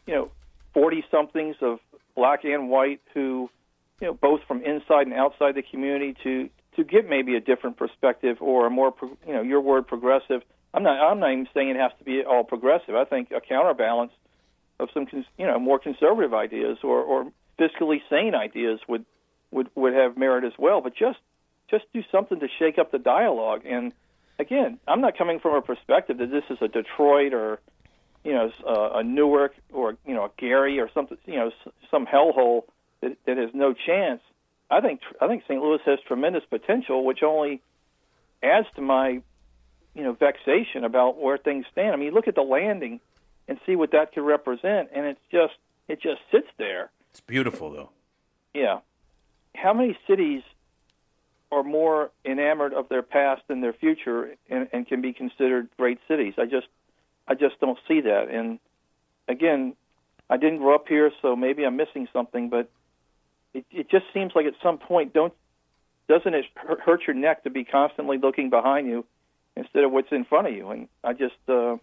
[0.08, 0.32] you know,
[0.74, 1.80] forty somethings of
[2.18, 3.50] black and white who,
[4.02, 7.78] you know, both from inside and outside the community to to get maybe a different
[7.78, 8.94] perspective or a more,
[9.26, 10.42] you know, your word progressive.
[10.74, 11.00] I'm not.
[11.00, 12.96] I'm not even saying it has to be all progressive.
[12.96, 14.12] I think a counterbalance
[14.80, 15.08] of some,
[15.38, 19.06] you know, more conservative ideas or, or fiscally sane ideas would
[19.52, 20.82] would would have merit as well.
[20.82, 21.20] But just
[21.70, 23.62] just do something to shake up the dialogue.
[23.66, 23.94] And
[24.40, 27.60] again, I'm not coming from a perspective that this is a Detroit or
[28.28, 31.52] you know a, uh, a Newark or you know a Gary or something you know
[31.90, 32.64] some hellhole
[33.02, 34.22] that, that has no chance.
[34.70, 35.62] I think I think St.
[35.62, 37.62] Louis has tremendous potential, which only
[38.44, 39.22] adds to my
[39.96, 41.94] you know vexation about where things stand.
[41.94, 43.00] I mean, look at the landing
[43.48, 45.54] and see what that could represent, and it's just
[45.88, 46.92] it just sits there.
[47.12, 47.90] It's beautiful, though.
[48.54, 48.80] Yeah.
[49.56, 50.44] How many cities
[51.52, 55.98] are more enamored of their past than their future and, and can be considered great
[56.08, 56.34] cities.
[56.38, 56.68] I just
[57.28, 58.30] I just don't see that.
[58.30, 58.60] And
[59.28, 59.76] again,
[60.30, 62.50] I didn't grow up here, so maybe I'm missing something.
[62.50, 62.70] But
[63.54, 65.34] it, it just seems like at some point, don't
[66.08, 69.06] doesn't it hurt- your neck to be constantly looking behind you
[69.56, 70.70] instead of what's in front of you?
[70.70, 71.78] And I just uh,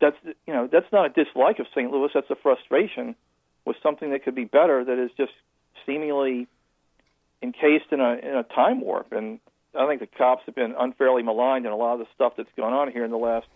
[0.00, 1.90] that's you know that's not a dislike of St.
[1.90, 2.10] Louis.
[2.12, 3.14] That's a frustration
[3.64, 5.32] with something that could be better that is just
[5.86, 6.46] seemingly
[7.42, 9.12] encased in a in a time warp.
[9.12, 9.40] And
[9.74, 12.50] I think the cops have been unfairly maligned in a lot of the stuff that's
[12.56, 13.46] gone on here in the last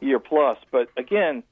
[0.00, 0.58] year plus.
[0.70, 1.42] But again,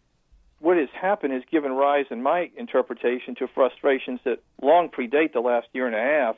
[0.61, 5.41] what has happened has given rise, in my interpretation, to frustrations that long predate the
[5.41, 6.37] last year and a half,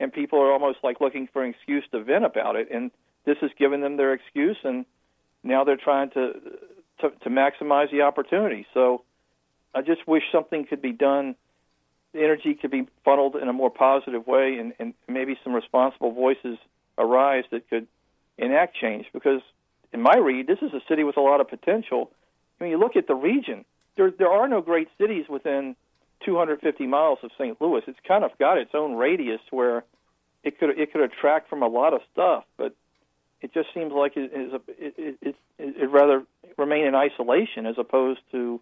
[0.00, 2.68] and people are almost like looking for an excuse to vent about it.
[2.70, 2.90] And
[3.24, 4.84] this has given them their excuse, and
[5.42, 6.32] now they're trying to
[7.00, 8.66] to, to maximize the opportunity.
[8.72, 9.02] So
[9.74, 11.34] I just wish something could be done.
[12.12, 16.12] The energy could be funneled in a more positive way, and, and maybe some responsible
[16.12, 16.58] voices
[16.96, 17.88] arise that could
[18.38, 19.06] enact change.
[19.12, 19.40] Because
[19.94, 22.10] in my read, this is a city with a lot of potential.
[22.60, 23.64] I mean, you look at the region.
[23.96, 25.76] There there are no great cities within
[26.24, 27.58] 250 miles of St.
[27.60, 27.82] Louis.
[27.86, 29.84] It's kind of got its own radius where
[30.42, 32.74] it could it could attract from a lot of stuff, but
[33.40, 36.24] it just seems like it is a, it, it, it, it rather
[36.58, 38.60] remain in isolation as opposed to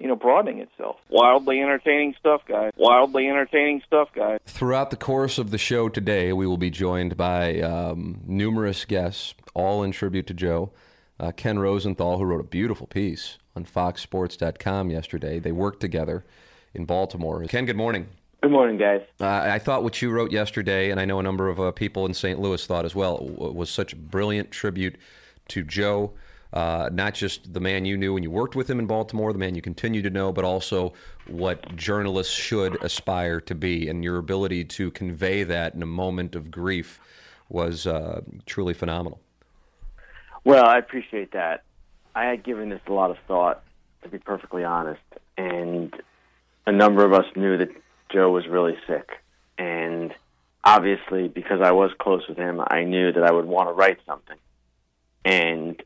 [0.00, 0.96] you know broadening itself.
[1.10, 2.72] Wildly entertaining stuff, guys.
[2.76, 4.40] Wildly entertaining stuff, guys.
[4.46, 9.34] Throughout the course of the show today, we will be joined by um, numerous guests,
[9.54, 10.72] all in tribute to Joe.
[11.20, 15.38] Uh, Ken Rosenthal, who wrote a beautiful piece on FoxSports.com yesterday.
[15.38, 16.24] They worked together
[16.72, 17.44] in Baltimore.
[17.44, 18.08] Ken, good morning.
[18.42, 19.02] Good morning, guys.
[19.20, 22.06] Uh, I thought what you wrote yesterday, and I know a number of uh, people
[22.06, 22.40] in St.
[22.40, 24.96] Louis thought as well, was such a brilliant tribute
[25.48, 26.12] to Joe.
[26.52, 29.38] Uh, not just the man you knew when you worked with him in Baltimore, the
[29.38, 30.92] man you continue to know, but also
[31.28, 33.88] what journalists should aspire to be.
[33.88, 37.00] And your ability to convey that in a moment of grief
[37.48, 39.20] was uh, truly phenomenal.
[40.44, 41.62] Well, I appreciate that.
[42.14, 43.62] I had given this a lot of thought,
[44.02, 45.02] to be perfectly honest,
[45.36, 45.94] and
[46.66, 47.68] a number of us knew that
[48.10, 49.10] Joe was really sick.
[49.58, 50.12] And
[50.64, 53.98] obviously, because I was close with him, I knew that I would want to write
[54.06, 54.38] something.
[55.24, 55.80] And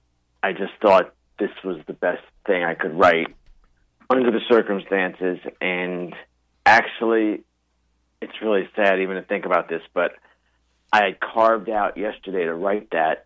[0.45, 3.29] I just thought this was the best thing I could write
[4.11, 5.39] under the circumstances.
[5.59, 6.15] And
[6.67, 7.45] actually,
[8.21, 10.13] it's really sad even to think about this, but
[10.93, 13.25] I had carved out yesterday to write that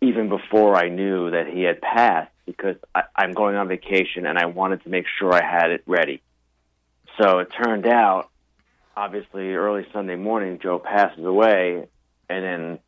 [0.00, 4.36] even before I knew that he had passed because I, I'm going on vacation and
[4.36, 6.20] I wanted to make sure I had it ready.
[7.20, 8.28] So it turned out,
[8.96, 11.86] obviously, early Sunday morning, Joe passes away,
[12.28, 12.78] and then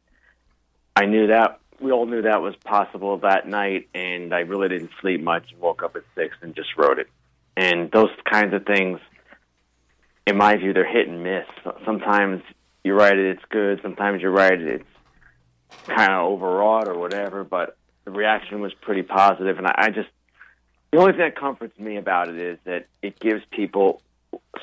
[0.96, 4.90] I knew that we all knew that was possible that night, and I really didn't
[5.00, 5.54] sleep much.
[5.58, 7.08] Woke up at six and just wrote it.
[7.56, 9.00] And those kinds of things,
[10.26, 11.46] in my view, they're hit and miss.
[11.84, 12.42] Sometimes
[12.82, 13.80] you write it, it's good.
[13.82, 17.44] Sometimes you write it, it's kind of overwrought or whatever.
[17.44, 20.08] But the reaction was pretty positive, and I, I just
[20.94, 24.00] the only thing that comforts me about it is that it gives people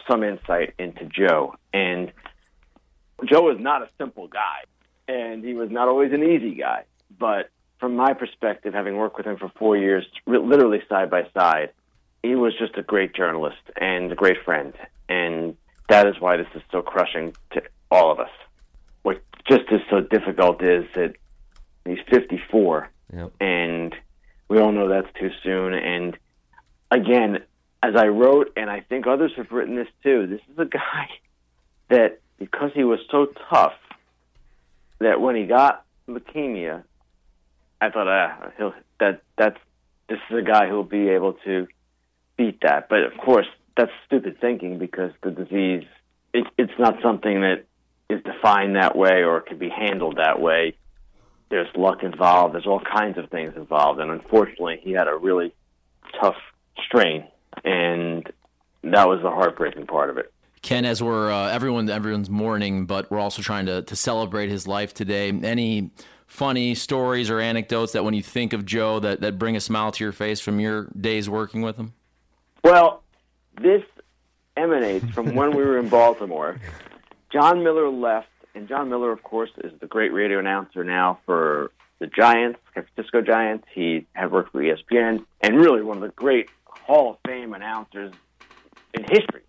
[0.10, 1.56] some insight into Joe.
[1.74, 2.14] And
[3.26, 4.64] Joe is not a simple guy,
[5.10, 6.86] and he was not always an easy guy.
[7.22, 11.70] But from my perspective, having worked with him for four years, literally side by side,
[12.24, 14.74] he was just a great journalist and a great friend.
[15.08, 15.56] And
[15.88, 17.62] that is why this is so crushing to
[17.92, 18.32] all of us.
[19.04, 21.14] What just is so difficult is that
[21.86, 23.32] he's 54, Yep.
[23.40, 23.96] and
[24.48, 25.74] we all know that's too soon.
[25.76, 26.18] And
[26.90, 27.44] again,
[27.84, 31.08] as I wrote, and I think others have written this too, this is a guy
[31.90, 33.76] that because he was so tough,
[35.00, 36.84] that when he got leukemia,
[37.82, 39.58] I thought, ah, he'll that that's
[40.08, 41.68] this is a guy who'll be able to
[42.38, 42.88] beat that.
[42.90, 45.86] But of course, that's stupid thinking because the disease
[46.34, 47.66] it, it's not something that
[48.10, 50.76] is defined that way or can be handled that way.
[51.50, 52.54] There's luck involved.
[52.54, 55.54] There's all kinds of things involved, and unfortunately, he had a really
[56.22, 56.38] tough
[56.86, 57.26] strain,
[57.66, 58.32] and
[58.84, 60.32] that was the heartbreaking part of it.
[60.62, 64.68] Ken, as we're uh, everyone everyone's mourning, but we're also trying to to celebrate his
[64.68, 65.30] life today.
[65.30, 65.90] Any
[66.32, 69.92] funny stories or anecdotes that when you think of Joe that that bring a smile
[69.92, 71.94] to your face from your days working with him?
[72.64, 73.04] Well,
[73.62, 73.84] this
[74.56, 76.58] emanates from when we were in Baltimore.
[77.34, 81.72] Jon Miller left, and Jon Miller, of course, is the great radio announcer now for
[82.00, 83.68] the Giants, San Francisco Giants.
[83.74, 88.14] He had worked for ESPN, and really one of the great Hall of Fame announcers
[88.94, 89.42] in history.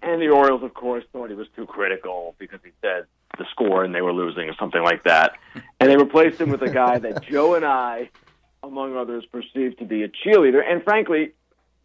[0.00, 3.04] And the Orioles, of course, thought he was too critical because he said
[3.38, 5.32] the score and they were losing or something like that.
[5.78, 8.10] And they replaced him with a guy that Joe and I,
[8.62, 10.60] among others, perceived to be a cheerleader.
[10.66, 11.32] And frankly,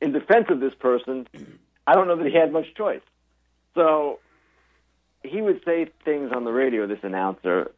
[0.02, 1.28] in defense of this person,
[1.88, 3.02] I don't know that he had much choice.
[3.76, 4.20] So
[5.24, 7.72] he would say things on the radio, this announcer,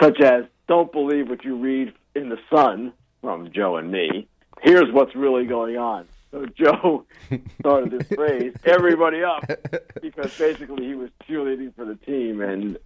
[0.00, 4.28] such as, Don't believe what you read in the Sun from Joe and me.
[4.62, 6.06] Here's what's really going on.
[6.34, 7.04] So Joe
[7.60, 9.44] started this phrase, "Everybody up,"
[10.02, 12.76] because basically he was cheerleading for the team, and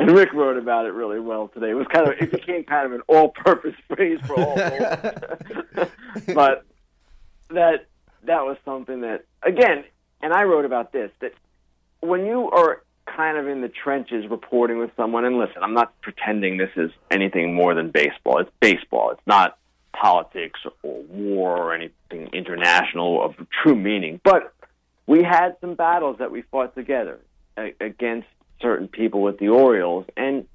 [0.00, 1.70] and Rick wrote about it really well today.
[1.70, 4.56] It was kind of it became kind of an all-purpose phrase for all.
[6.34, 6.64] but
[7.50, 7.86] that
[8.24, 9.84] that was something that again,
[10.20, 11.32] and I wrote about this that
[12.00, 15.92] when you are kind of in the trenches reporting with someone, and listen, I'm not
[16.00, 18.40] pretending this is anything more than baseball.
[18.40, 19.12] It's baseball.
[19.12, 19.58] It's not
[20.00, 24.20] politics or war or anything international of true meaning.
[24.22, 24.54] But
[25.06, 27.20] we had some battles that we fought together
[27.80, 28.28] against
[28.60, 30.46] certain people with the Orioles, and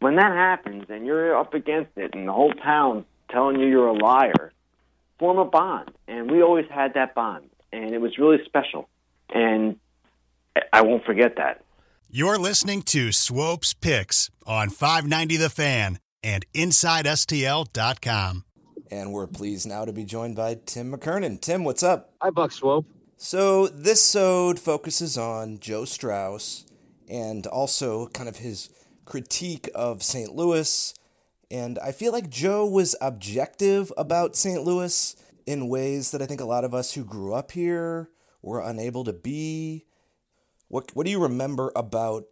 [0.00, 3.88] when that happens and you're up against it, and the whole town's telling you you're
[3.88, 4.52] a liar,
[5.18, 5.90] form a bond.
[6.06, 8.88] And we always had that bond, and it was really special.
[9.30, 9.78] And
[10.72, 11.62] I won't forget that.
[12.10, 18.44] You're listening to Swope's Picks on 590 The Fan and InsideSTL.com.
[18.90, 21.40] And we're pleased now to be joined by Tim McKernan.
[21.40, 22.14] Tim, what's up?
[22.22, 22.86] Hi, Buck Swope.
[23.16, 26.64] So this sode focuses on Joe Strauss
[27.08, 28.70] and also kind of his
[29.04, 30.34] critique of St.
[30.34, 30.94] Louis.
[31.50, 34.62] And I feel like Joe was objective about St.
[34.62, 35.14] Louis
[35.46, 38.08] in ways that I think a lot of us who grew up here
[38.42, 39.84] were unable to be.
[40.68, 42.24] What what do you remember about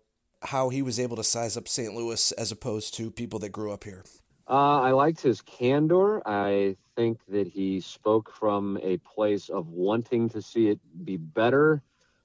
[0.43, 1.95] how he was able to size up St.
[1.95, 4.05] Louis as opposed to people that grew up here?
[4.49, 6.27] Uh, I liked his candor.
[6.27, 11.83] I think that he spoke from a place of wanting to see it be better,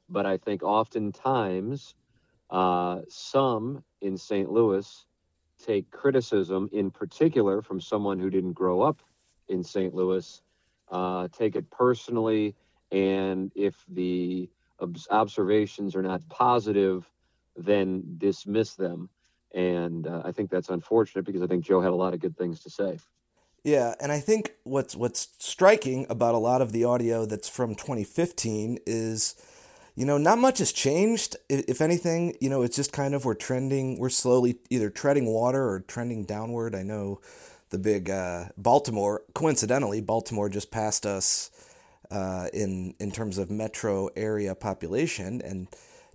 [0.09, 1.95] but I think oftentimes
[2.49, 4.51] uh, some in St.
[4.51, 5.05] Louis
[5.63, 9.01] take criticism, in particular from someone who didn't grow up
[9.47, 9.93] in St.
[9.93, 10.41] Louis,
[10.91, 12.55] uh, take it personally,
[12.91, 14.49] and if the
[14.79, 17.09] obs- observations are not positive,
[17.57, 19.09] then dismiss them.
[19.53, 22.37] And uh, I think that's unfortunate because I think Joe had a lot of good
[22.37, 22.99] things to say.
[23.63, 27.75] Yeah, and I think what's what's striking about a lot of the audio that's from
[27.75, 29.35] 2015 is,
[29.95, 31.35] you know, not much has changed.
[31.49, 35.67] If anything, you know, it's just kind of we're trending, we're slowly either treading water
[35.67, 36.75] or trending downward.
[36.75, 37.19] I know
[37.69, 41.51] the big uh, Baltimore, coincidentally, Baltimore just passed us
[42.09, 45.67] uh, in in terms of metro area population, and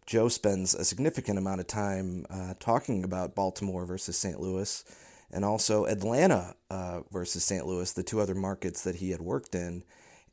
[0.06, 4.40] Joe spends a significant amount of time uh, talking about Baltimore versus St.
[4.40, 4.84] Louis,
[5.30, 7.66] and also Atlanta uh, versus St.
[7.66, 9.84] Louis, the two other markets that he had worked in,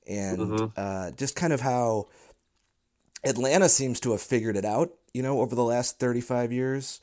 [0.07, 0.71] and Mhm.
[0.75, 2.07] uh, just kind of how
[3.23, 6.99] Atlanta seems to have figured it out, you know, over the last 35 years,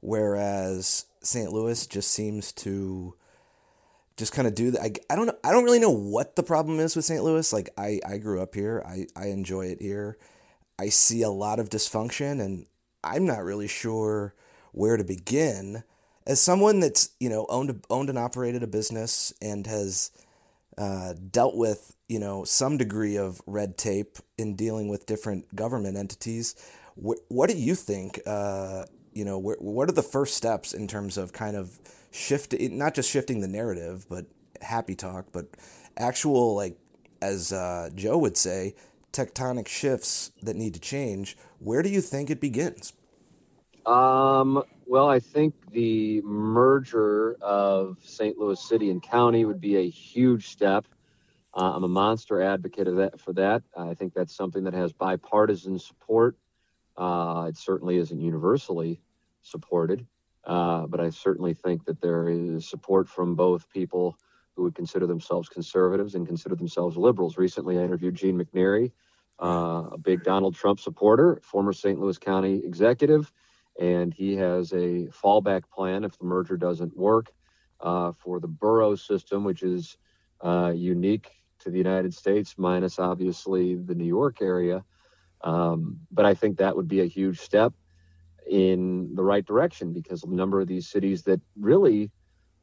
[0.00, 1.52] whereas St.
[1.52, 3.14] Louis just seems to
[4.16, 4.80] just kind of do that.
[4.80, 5.36] I, I don't know.
[5.44, 7.22] I don't really know what the problem is with St.
[7.22, 7.52] Louis.
[7.52, 8.82] Like I, I grew up here.
[8.86, 10.16] I, I enjoy it here.
[10.78, 12.66] I see a lot of dysfunction and
[13.02, 14.34] I'm not really sure
[14.72, 15.84] where to begin.
[16.26, 20.10] As someone that's, you know, owned owned and operated a business and has
[20.76, 25.96] uh, dealt with, you know, some degree of red tape in dealing with different government
[25.96, 26.54] entities,
[26.96, 30.86] wh- what do you think, uh, you know, wh- what are the first steps in
[30.86, 31.78] terms of kind of
[32.10, 34.26] shift, not just shifting the narrative, but
[34.60, 35.46] happy talk, but
[35.96, 36.76] actual, like,
[37.22, 38.74] as uh, Joe would say,
[39.16, 41.36] tectonic shifts that need to change.
[41.58, 42.92] Where do you think it begins?
[43.86, 48.36] Um, well, I think the merger of St.
[48.36, 50.86] Louis City and County would be a huge step.
[51.54, 53.62] Uh, I'm a monster advocate of that for that.
[53.76, 56.36] I think that's something that has bipartisan support.
[56.96, 59.00] Uh, it certainly isn't universally
[59.42, 60.06] supported,
[60.44, 64.18] uh, but I certainly think that there is support from both people
[64.56, 67.36] who would consider themselves conservatives and consider themselves liberals.
[67.36, 68.90] Recently, I interviewed Gene McNary,
[69.40, 72.00] uh, a big Donald Trump supporter, former St.
[72.00, 73.30] Louis County executive,
[73.78, 77.30] and he has a fallback plan if the merger doesn't work
[77.80, 79.98] uh, for the borough system, which is
[80.42, 84.84] uh, unique to the United States, minus obviously the New York area.
[85.42, 87.74] Um, but I think that would be a huge step
[88.48, 92.10] in the right direction because a number of these cities that really,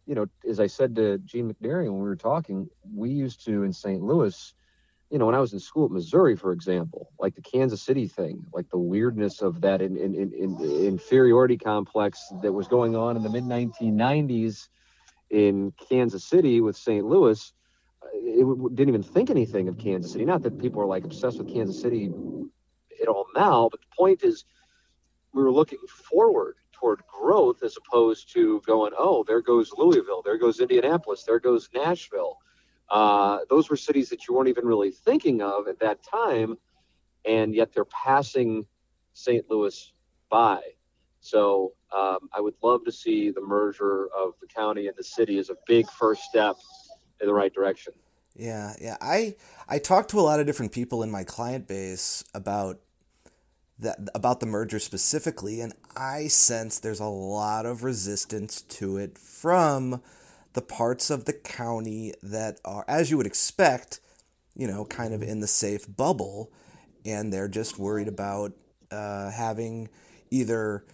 [0.05, 3.63] you know, as I said to Gene McNary when we were talking, we used to
[3.63, 4.01] in St.
[4.01, 4.53] Louis,
[5.09, 8.07] you know, when I was in school at Missouri, for example, like the Kansas City
[8.07, 12.95] thing, like the weirdness of that in, in, in, in inferiority complex that was going
[12.95, 14.69] on in the mid 1990s
[15.29, 17.05] in Kansas City with St.
[17.05, 17.53] Louis,
[18.01, 20.25] uh, it w- didn't even think anything of Kansas City.
[20.25, 22.11] Not that people are like obsessed with Kansas City
[23.01, 24.45] at all now, but the point is
[25.33, 30.37] we were looking forward toward growth as opposed to going, oh, there goes Louisville, there
[30.37, 32.39] goes Indianapolis, there goes Nashville.
[32.89, 36.57] Uh, those were cities that you weren't even really thinking of at that time,
[37.23, 38.65] and yet they're passing
[39.13, 39.49] St.
[39.49, 39.93] Louis
[40.29, 40.59] by.
[41.21, 45.39] So um, I would love to see the merger of the county and the city
[45.39, 46.57] as a big first step
[47.21, 47.93] in the right direction.
[48.35, 48.97] Yeah, yeah.
[48.99, 49.35] I
[49.69, 52.81] I talked to a lot of different people in my client base about
[53.79, 59.17] that about the merger specifically, and I sense there's a lot of resistance to it
[59.17, 60.01] from
[60.53, 63.99] the parts of the county that are, as you would expect,
[64.55, 66.51] you know, kind of in the safe bubble,
[67.05, 68.53] and they're just worried about
[68.91, 69.89] uh, having
[70.29, 70.85] either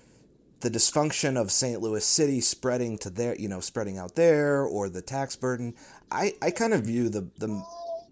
[0.62, 1.82] the dysfunction of St.
[1.82, 5.74] Louis City spreading to their, you know, spreading out there, or the tax burden.
[6.12, 7.64] I, I kind of view the the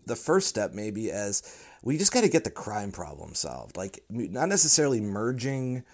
[0.05, 1.43] the first step maybe as
[1.87, 3.77] we just got to get the crime problem solved.
[3.77, 5.85] Like not necessarily merging,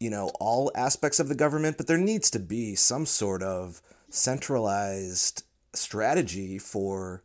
[0.00, 3.80] you know, all aspects of the government, but there needs to be some sort of
[4.10, 5.44] centralized
[5.74, 7.22] strategy for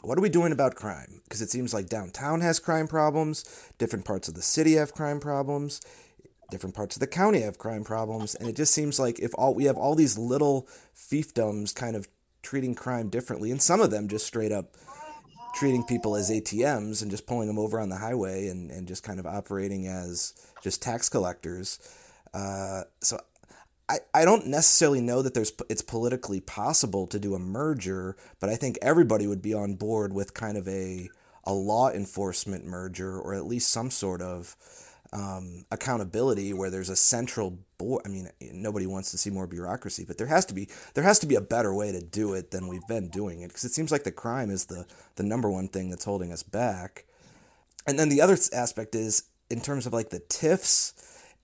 [0.00, 1.20] what are we doing about crime?
[1.22, 3.44] Because it seems like downtown has crime problems,
[3.78, 5.80] different parts of the city have crime problems,
[6.50, 9.54] different parts of the county have crime problems, and it just seems like if all
[9.54, 12.08] we have all these little fiefdoms kind of
[12.42, 14.76] treating crime differently, and some of them just straight up
[15.54, 19.02] treating people as ATMs and just pulling them over on the highway and, and just
[19.02, 21.78] kind of operating as just tax collectors.
[22.32, 23.18] Uh, so
[23.88, 28.48] I, I don't necessarily know that there's it's politically possible to do a merger, but
[28.48, 31.10] I think everybody would be on board with kind of a
[31.44, 34.56] a law enforcement merger or at least some sort of
[35.12, 38.02] um, accountability where there's a central board.
[38.06, 41.18] I mean, nobody wants to see more bureaucracy, but there has to be there has
[41.20, 43.72] to be a better way to do it than we've been doing it because it
[43.72, 47.04] seems like the crime is the the number one thing that's holding us back.
[47.86, 50.94] And then the other aspect is in terms of like the TIFs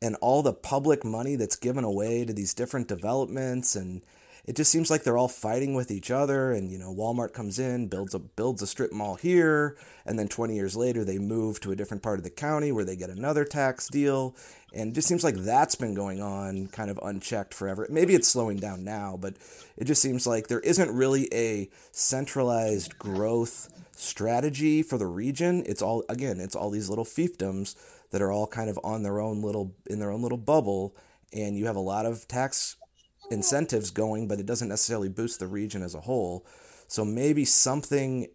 [0.01, 4.03] and all the public money that's given away to these different developments and
[4.49, 7.59] it just seems like they're all fighting with each other and you know Walmart comes
[7.59, 9.77] in builds a builds a strip mall here
[10.07, 12.85] and then 20 years later they move to a different part of the county where
[12.85, 14.35] they get another tax deal.
[14.73, 17.87] And it just seems like that's been going on kind of unchecked forever.
[17.91, 19.35] Maybe it's slowing down now but
[19.77, 25.63] it just seems like there isn't really a centralized growth strategy for the region.
[25.67, 27.77] It's all again it's all these little fiefdoms
[28.13, 30.97] that are all kind of on their own little in their own little bubble
[31.35, 32.79] and you have a lot of tax
[33.31, 36.47] incentives going, but it doesn't necessarily boost the region as a whole.
[36.87, 38.29] So maybe something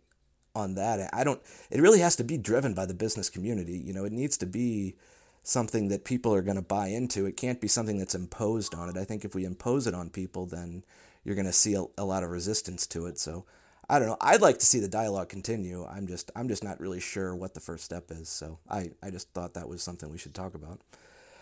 [0.56, 1.10] on that.
[1.14, 1.41] I don't.
[1.72, 3.78] It really has to be driven by the business community.
[3.78, 4.96] You know, it needs to be
[5.41, 7.26] something that people are going to buy into.
[7.26, 8.98] It can't be something that's imposed on it.
[8.98, 10.84] I think if we impose it on people, then
[11.24, 13.18] you're going to see a, a lot of resistance to it.
[13.20, 13.46] So
[13.89, 14.18] I don't know.
[14.22, 15.86] I'd like to see the dialogue continue.
[15.86, 18.30] I'm just I'm just not really sure what the first step is.
[18.30, 20.82] So I I just thought that was something we should talk about.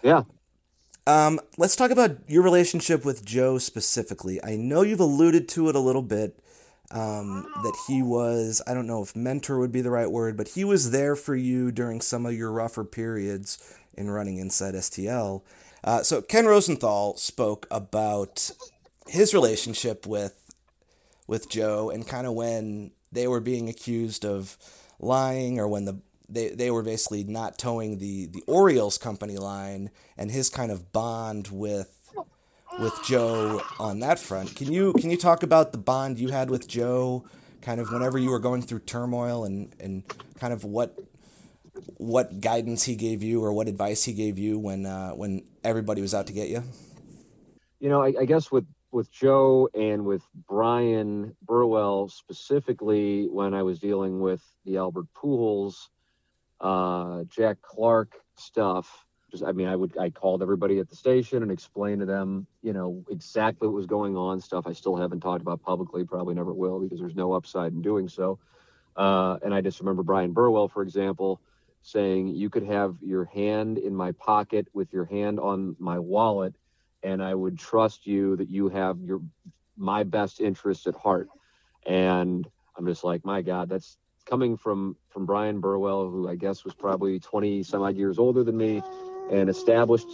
[0.02, 0.24] Yeah,
[1.08, 4.44] um, let's talk about your relationship with Joe specifically.
[4.44, 6.38] I know you've alluded to it a little bit.
[6.94, 10.50] Um, that he was, I don't know if mentor would be the right word, but
[10.50, 15.42] he was there for you during some of your rougher periods in running inside STL.
[15.86, 18.52] Uh, so Ken Rosenthal spoke about
[19.08, 20.38] his relationship with
[21.28, 24.58] with Joe and kind of when they were being accused of
[25.00, 26.02] lying or when the
[26.34, 30.92] they, they were basically not towing the, the Orioles company line and his kind of
[30.92, 31.98] bond with
[32.80, 34.56] with Joe on that front.
[34.56, 37.26] Can you can you talk about the bond you had with Joe
[37.62, 40.04] kind of whenever you were going through turmoil and, and
[40.40, 40.98] kind of what
[41.98, 46.02] what guidance he gave you or what advice he gave you when uh, when everybody
[46.02, 46.64] was out to get you?
[47.80, 53.64] You know, I, I guess with with Joe and with Bryan Burwell specifically when I
[53.64, 55.88] was dealing with the Albert Pujols
[56.62, 59.06] uh, Jack Clark stuff.
[59.32, 62.46] Just, I mean, I would I called everybody at the station and explained to them,
[62.62, 64.40] you know, exactly what was going on.
[64.42, 67.82] Stuff I still haven't talked about publicly, probably never will because there's no upside in
[67.82, 68.40] doing so.
[68.96, 71.42] Uh, and I just remember Bryan Burwell, for example,
[71.82, 76.54] saying you could have your hand in my pocket with your hand on my wallet,
[77.02, 79.22] and I would trust you that you have your
[79.78, 81.30] my best interests at heart.
[81.86, 82.48] And
[82.78, 86.74] I'm just like, my God, that's coming from from Bryan Burwell, who I guess was
[86.74, 88.82] probably 20 some odd years older than me,
[89.32, 90.08] and established,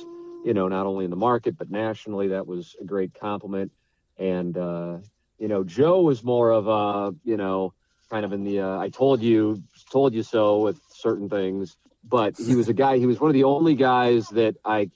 [0.44, 2.30] you know, not only in the market but nationally.
[2.30, 3.72] That was a great compliment.
[4.18, 4.98] And uh,
[5.38, 7.74] you know, Joe was more of a, you know,
[8.10, 11.78] kind of in the uh, I told you, told you so with certain things.
[12.04, 12.98] But he was a guy.
[12.98, 14.90] He was one of the only guys that I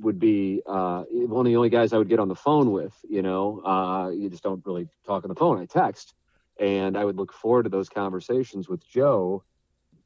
[0.00, 2.94] would be uh, one of the only guys I would get on the phone with.
[3.08, 5.58] You know, uh, you just don't really talk on the phone.
[5.58, 6.14] I text
[6.58, 9.44] and I would look forward to those conversations with Joe,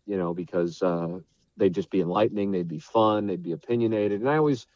[0.06, 1.20] you know, because uh,
[1.56, 4.20] they'd just be enlightening, they'd be fun, they'd be opinionated.
[4.20, 4.66] And I always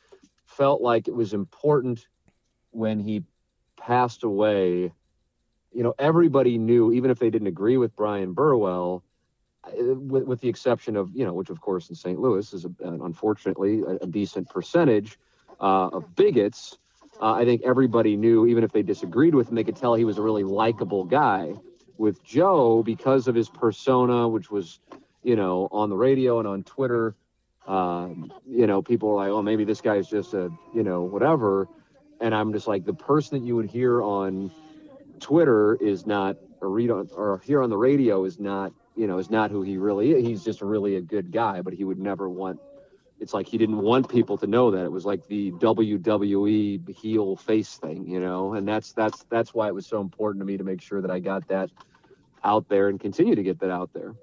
[0.47, 2.07] felt like it was important
[2.71, 3.25] when he
[3.79, 4.93] passed away.
[5.73, 9.05] You know, everybody knew, even if they didn't agree with Bryan Burwell,
[9.65, 12.19] uh, with, with the exception of, you know, which of course in St.
[12.19, 15.19] Louis is a, unfortunately a, a, decent percentage
[15.61, 16.79] uh, of bigots.
[17.21, 20.05] Uh, I think everybody knew, even if they disagreed with him, they could tell he
[20.05, 21.55] was a really likable guy
[21.99, 24.81] with Joe because of his persona, which was,
[25.23, 27.15] you know, on the radio and on Twitter.
[27.67, 31.69] Um, you know, people were like, "Oh, maybe this guy's just a, you know, whatever,"
[32.21, 34.51] and I'm just like, the person that you would hear on
[35.19, 39.19] Twitter is not, or read on, or hear on the radio is not, you know,
[39.19, 40.25] is not who he really is.
[40.25, 42.61] He's just really a good guy, but he would never want.
[43.19, 44.85] It's like he didn't want people to know that.
[44.85, 49.69] It was like the WWE heel face thing, you know, and that's that's that's why
[49.69, 51.71] it was so important to me to make sure that I got that
[52.45, 54.15] out there and continue to get that out there.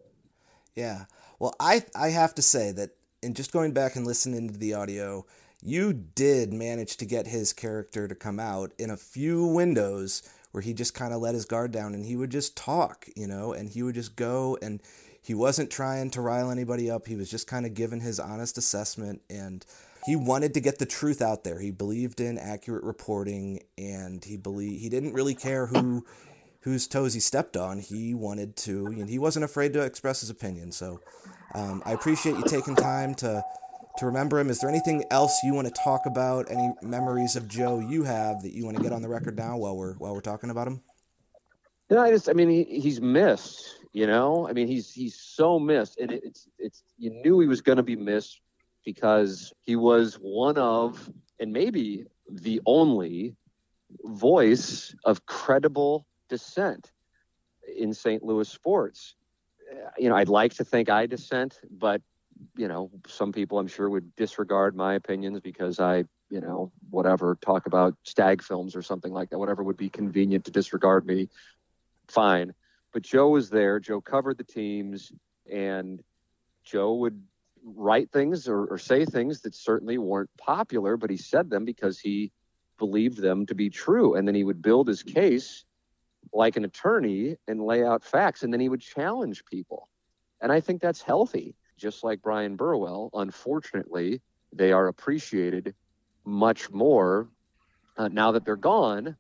[0.76, 1.06] Yeah.
[1.40, 2.92] Well, I I have to say that
[3.22, 5.26] in just going back and listening to the audio,
[5.62, 10.22] you did manage to get his character to come out in a few windows
[10.52, 13.26] where he just kind of let his guard down and he would just talk, you
[13.26, 14.82] know, and he would just go and
[15.24, 17.08] he wasn't trying to rile anybody up.
[17.08, 19.66] He was just kind of giving his honest assessment and
[20.06, 21.60] he wanted to get the truth out there.
[21.60, 26.06] He believed in accurate reporting and he believed he didn't really care who
[26.62, 27.80] whose toes he stepped on.
[27.80, 30.72] He wanted to, and he wasn't afraid to express his opinion.
[30.72, 31.02] So
[31.54, 33.44] um, I appreciate you taking time to
[33.98, 34.50] to remember him.
[34.50, 36.50] Is there anything else you want to talk about?
[36.50, 39.58] Any memories of Joe you have that you want to get on the record now
[39.58, 40.82] while we're while we're talking about him?
[41.90, 43.83] No, I just, I mean, he, he's missed.
[43.94, 47.48] You know, I mean, he's he's so missed, and it, it's it's you knew he
[47.48, 48.42] was going to be missed
[48.84, 53.36] because he was one of, and maybe the only
[54.04, 56.92] voice of credible dissent
[57.78, 58.24] in St.
[58.24, 59.16] Louis sports.
[59.72, 62.02] Uh, You know, I'd like to think I dissent, but
[62.58, 67.38] you know, some people I'm sure would disregard my opinions because I, you know, whatever,
[67.42, 71.30] talk about stag films or something like that, whatever would be convenient to disregard me,
[72.08, 72.54] fine.
[72.94, 73.80] But Joe was there.
[73.80, 75.12] Joe covered the teams,
[75.52, 76.02] and
[76.64, 77.22] Joe would
[77.66, 82.00] write things or, or say things that certainly weren't popular, but he said them because
[82.00, 82.32] he
[82.78, 84.16] believed them to be true.
[84.16, 85.66] And then he would build his case
[86.32, 89.90] like an attorney and lay out facts, and then he would challenge people.
[90.42, 91.56] And I think that's healthy.
[91.78, 94.22] Just like Bryan Burwell, unfortunately,
[94.52, 95.74] they are appreciated
[96.26, 97.30] much more
[97.98, 99.18] uh, now that they're gone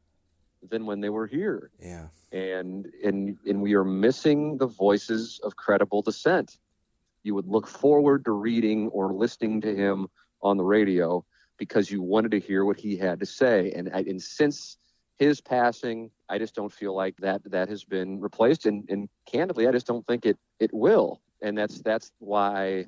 [0.69, 1.71] than when they were here.
[1.81, 2.07] Yeah.
[2.33, 6.57] And and and we are missing the voices of credible dissent.
[7.21, 10.07] You would look forward to reading or listening to him
[10.41, 11.23] on the radio
[11.57, 13.71] because you wanted to hear what he had to say.
[13.75, 14.77] And and since
[15.17, 18.65] his passing, I just don't feel like that that has been replaced.
[18.65, 21.21] And and candidly, I just don't think it it will.
[21.41, 22.87] And that's that's why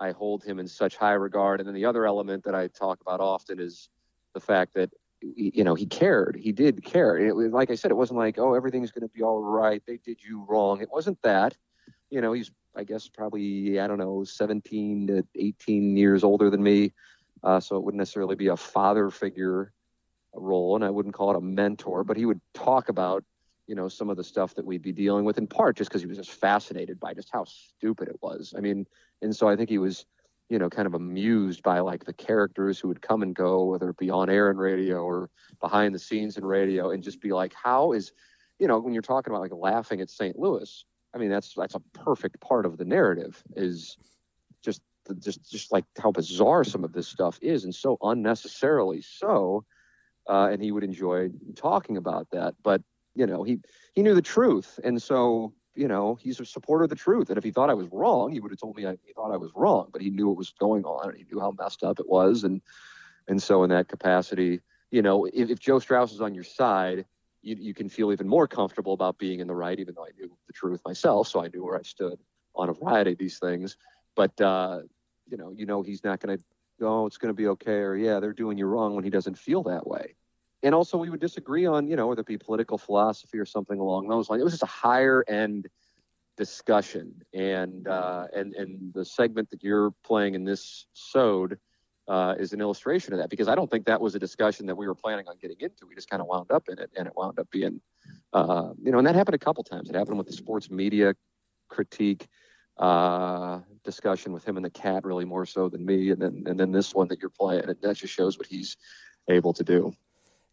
[0.00, 1.60] I hold him in such high regard.
[1.60, 3.88] And then the other element that I talk about often is
[4.34, 4.90] the fact that
[5.36, 6.36] you know he cared.
[6.36, 7.16] He did care.
[7.18, 9.82] It was like I said, it wasn't like oh everything's going to be all right.
[9.86, 10.80] They did you wrong.
[10.80, 11.56] It wasn't that.
[12.10, 16.62] You know, he's I guess probably I don't know 17 to 18 years older than
[16.62, 16.92] me,
[17.42, 19.72] uh, so it wouldn't necessarily be a father figure
[20.34, 22.04] role, and I wouldn't call it a mentor.
[22.04, 23.24] But he would talk about
[23.66, 26.02] you know some of the stuff that we'd be dealing with in part just because
[26.02, 28.54] he was just fascinated by just how stupid it was.
[28.56, 28.86] I mean,
[29.22, 30.04] and so I think he was
[30.48, 33.90] you know kind of amused by like the characters who would come and go, whether
[33.90, 35.30] it be on air and radio or
[35.60, 38.12] behind the scenes in radio, and just be like, how is
[38.58, 40.38] you know when you're talking about like laughing at St.
[40.38, 40.84] Louis.
[41.14, 43.96] I mean, that's that's a perfect part of the narrative is
[44.64, 44.82] just
[45.20, 49.64] just just like how bizarre some of this stuff is, and so unnecessarily so.
[50.26, 52.80] Uh, and he would enjoy talking about that, but
[53.14, 53.60] you know, he
[53.94, 57.28] he knew the truth, and so you know, he's a supporter of the truth.
[57.28, 59.32] And if he thought I was wrong, he would have told me I, he thought
[59.32, 59.88] I was wrong.
[59.92, 62.44] But he knew what was going on, and he knew how messed up it was,
[62.44, 62.60] and
[63.26, 64.60] and so in that capacity,
[64.90, 67.06] you know, if, if Joe Strauss is on your side,
[67.42, 70.10] you, you can feel even more comfortable about being in the right, even though I
[70.18, 72.18] knew the truth myself, so I knew where I stood
[72.54, 73.76] on a variety of these things.
[74.14, 74.80] But uh,
[75.28, 76.44] you know, you know he's not going to,
[76.86, 79.38] oh, it's going to be okay, or yeah, they're doing you wrong when he doesn't
[79.38, 80.14] feel that way.
[80.64, 83.78] And also, we would disagree on, you know, whether it be political philosophy or something
[83.78, 84.40] along those lines.
[84.40, 85.68] It was just a higher end
[86.38, 91.58] discussion, and uh, and and the segment that you're playing in this sode
[92.08, 94.74] uh, is an illustration of that because I don't think that was a discussion that
[94.74, 95.86] we were planning on getting into.
[95.86, 97.82] We just kind of wound up in it, and it wound up being,
[98.32, 99.90] uh, you know, and that happened a couple times.
[99.90, 101.14] It happened with the sports media
[101.68, 102.26] critique
[102.78, 106.58] uh, discussion with him and the cat, really more so than me, and then and
[106.58, 107.64] then this one that you're playing.
[107.68, 108.78] And that just shows what he's
[109.28, 109.94] able to do.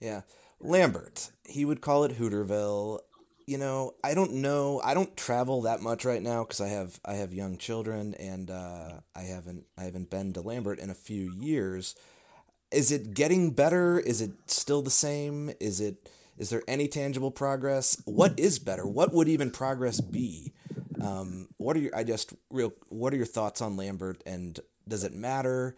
[0.01, 0.21] Yeah.
[0.59, 2.99] Lambert, he would call it Hooterville.
[3.47, 4.81] You know, I don't know.
[4.83, 8.49] I don't travel that much right now because I have I have young children and
[8.51, 11.95] uh, I haven't I haven't been to Lambert in a few years.
[12.71, 13.99] Is it getting better?
[13.99, 15.51] Is it still the same?
[15.59, 18.01] Is it is there any tangible progress?
[18.05, 18.87] What is better?
[18.87, 20.53] What would even progress be?
[21.01, 25.03] Um, what are your I just real what are your thoughts on Lambert and does
[25.03, 25.75] it matter?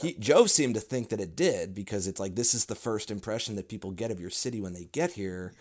[0.00, 3.10] He Joe seemed to think that it did because it's like this is the first
[3.10, 5.54] impression that people get of your city when they get here,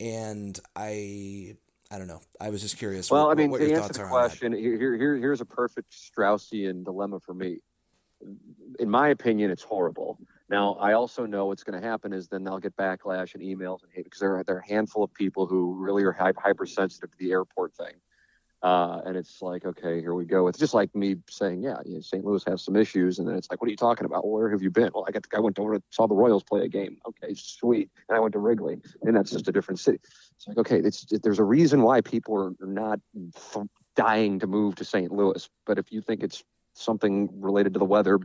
[0.00, 1.56] and I
[1.90, 2.20] I don't know.
[2.40, 3.10] I was just curious.
[3.10, 4.28] Well, what, I mean, what to your answer thoughts the are on that.
[4.28, 7.58] question, here, here, here's a perfect Straussian dilemma for me.
[8.78, 10.18] In my opinion, it's horrible.
[10.50, 13.82] Now, I also know what's going to happen is then they'll get backlash and emails
[13.82, 17.10] and hate because there are, there are a handful of people who really are hypersensitive
[17.10, 17.94] to the airport thing.
[18.60, 20.48] Uh, and it's like, okay, here we go.
[20.48, 22.24] It's just like me saying, yeah, you know, St.
[22.24, 24.26] Louis has some issues, and then it's like, what are you talking about?
[24.26, 24.90] Where have you been?
[24.92, 26.98] Well, I got, I went over, to, saw the Royals play a game.
[27.06, 27.88] Okay, sweet.
[28.08, 30.00] And I went to Wrigley, and that's just a different city.
[30.36, 32.98] It's like, okay, it's, there's a reason why people are not
[33.36, 35.12] f- dying to move to St.
[35.12, 35.48] Louis.
[35.64, 36.42] But if you think it's
[36.74, 38.18] something related to the weather,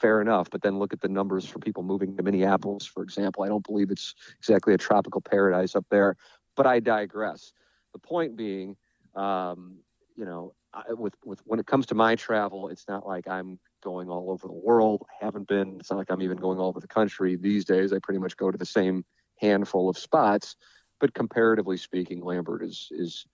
[0.00, 0.50] fair enough.
[0.50, 3.42] But then look at the numbers for people moving to Minneapolis, for example.
[3.42, 6.16] I don't believe it's exactly a tropical paradise up there.
[6.56, 7.52] But I digress.
[7.92, 8.76] The point being,
[9.14, 9.78] um,
[10.16, 13.58] you know, I, with with when it comes to my travel, it's not like I'm
[13.82, 15.04] going all over the world.
[15.10, 15.76] I haven't been.
[15.80, 17.92] It's not like I'm even going all over the country these days.
[17.92, 19.04] I pretty much go to the same
[19.40, 20.56] handful of spots.
[21.00, 23.26] But comparatively speaking, Lambert is is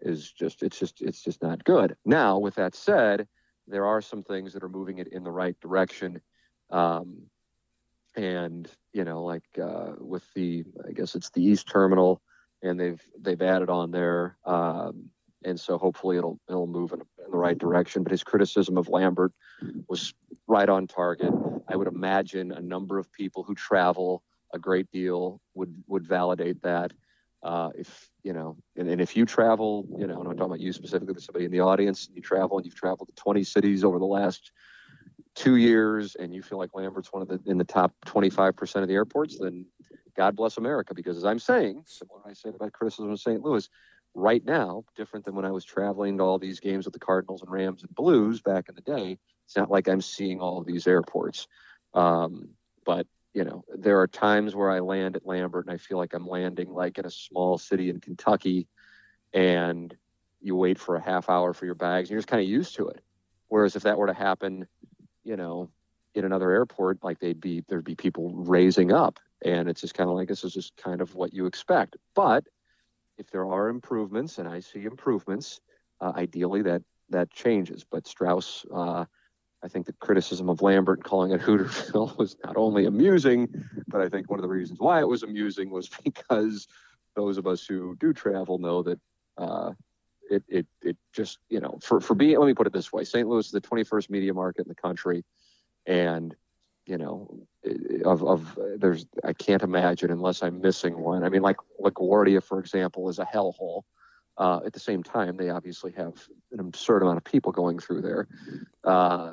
[0.00, 1.96] is just it's just it's just not good.
[2.04, 3.28] Now, with that said,
[3.66, 6.20] there are some things that are moving it in the right direction.
[6.70, 7.22] Um,
[8.16, 12.20] and you know, like uh, with the, I guess it's the East Terminal,
[12.62, 15.10] and they've they've added on there, um,
[15.44, 18.02] and so hopefully it'll it'll move in, in the right direction.
[18.02, 19.32] But his criticism of Lambert
[19.88, 20.14] was
[20.46, 21.32] right on target.
[21.68, 24.22] I would imagine a number of people who travel
[24.52, 26.92] a great deal would would validate that.
[27.42, 30.60] Uh, if you know, and, and if you travel, you know, and I'm talking about
[30.60, 33.44] you specifically, but somebody in the audience, and you travel and you've traveled to 20
[33.44, 34.52] cities over the last
[35.34, 38.88] two years, and you feel like Lambert's one of the in the top 25% of
[38.88, 39.64] the airports, then
[40.16, 40.92] God bless America.
[40.92, 43.42] Because as I'm saying, similar I said about criticism of St.
[43.42, 43.66] Louis,
[44.14, 47.42] right now, different than when I was traveling to all these games with the Cardinals
[47.42, 49.18] and Rams and Blues back in the day.
[49.46, 51.46] It's not like I'm seeing all of these airports.
[51.94, 52.50] Um,
[52.84, 56.14] but you know, there are times where I land at Lambert and I feel like
[56.14, 58.66] I'm landing like in a small city in Kentucky,
[59.32, 59.94] and
[60.40, 62.74] you wait for a half hour for your bags, and you're just kind of used
[62.76, 63.02] to it.
[63.48, 64.66] Whereas if that were to happen,
[65.22, 65.70] you know,
[66.14, 70.10] in another airport, like they'd be there'd be people raising up, and it's just kind
[70.10, 71.96] of like this is just kind of what you expect.
[72.14, 72.44] But
[73.20, 75.60] if there are improvements, and I see improvements,
[76.00, 77.84] uh, ideally that that changes.
[77.88, 79.04] But Strauss, uh,
[79.62, 83.48] I think the criticism of Lambert calling it Hooterville was not only amusing,
[83.88, 86.66] but I think one of the reasons why it was amusing was because
[87.14, 88.98] those of us who do travel know that
[89.36, 89.72] uh,
[90.30, 93.04] it, it it just you know for for being let me put it this way,
[93.04, 93.28] St.
[93.28, 95.24] Louis is the 21st media market in the country,
[95.86, 96.34] and
[96.90, 97.46] you know
[98.04, 101.24] of of there's I can't imagine unless I'm missing one.
[101.24, 103.82] I mean like LaGuardia for example is a hellhole.
[104.38, 106.14] Uh, at the same time, they obviously have
[106.52, 108.26] an absurd amount of people going through there.
[108.84, 109.32] Uh,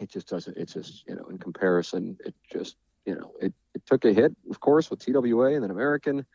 [0.00, 0.56] it just doesn't.
[0.56, 2.76] It's just you know, in comparison, it just
[3.08, 6.26] you know, it, it took a hit, of course, with TWA and then American,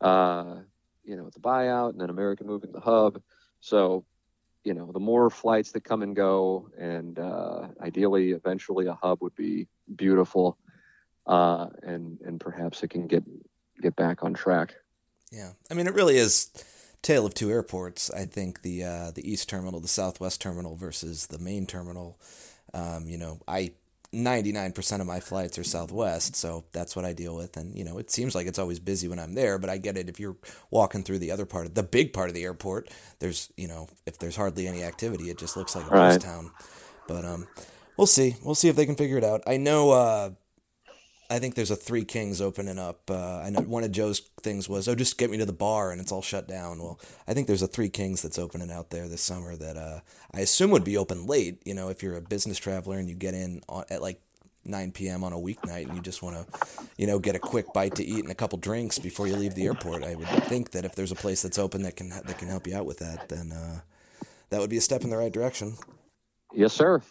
[0.00, 0.56] uh,
[1.04, 3.20] you know, with the buyout and then American moving the hub.
[3.60, 4.06] So,
[4.66, 9.22] you know, the more flights that come and go, and uh, ideally, eventually, a hub
[9.22, 10.58] would be beautiful,
[11.26, 13.22] uh, and and perhaps it can get
[13.80, 14.74] get back on track.
[15.30, 16.50] Yeah, I mean, it really is
[17.00, 18.10] tale of two airports.
[18.10, 22.18] I think the uh, the east terminal, the southwest terminal versus the main terminal.
[22.74, 23.70] Um, you know, I
[24.16, 27.56] 99% of my flights are southwest, so that's what I deal with.
[27.56, 29.96] And, you know, it seems like it's always busy when I'm there, but I get
[29.96, 30.36] it if you're
[30.70, 32.90] walking through the other part of the big part of the airport,
[33.20, 36.08] there's, you know, if there's hardly any activity, it just looks like a Right.
[36.10, 36.50] ghost town.
[37.06, 37.46] But um
[37.96, 38.36] we'll see.
[38.42, 39.42] We'll see if they can figure it out.
[39.46, 40.30] I know uh
[41.28, 43.10] I think there's a Three Kings opening up.
[43.10, 45.90] Uh, I know one of Joe's things was, "Oh, just get me to the bar,"
[45.90, 46.78] and it's all shut down.
[46.78, 50.00] Well, I think there's a Three Kings that's opening out there this summer that uh,
[50.32, 51.62] I assume would be open late.
[51.64, 54.20] You know, if you're a business traveler and you get in at like
[54.64, 55.24] 9 p.m.
[55.24, 56.66] on a weeknight and you just want to,
[56.96, 59.54] you know, get a quick bite to eat and a couple drinks before you leave
[59.54, 62.38] the airport, I would think that if there's a place that's open that can that
[62.38, 63.80] can help you out with that, then uh,
[64.50, 65.76] that would be a step in the right direction.
[66.52, 67.02] Yes, sir.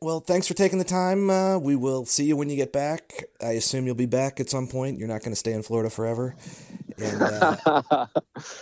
[0.00, 1.28] Well, thanks for taking the time.
[1.28, 3.24] Uh, we will see you when you get back.
[3.40, 4.98] I assume you'll be back at some point.
[4.98, 6.36] You're not going to stay in Florida forever.
[6.96, 8.06] And, uh,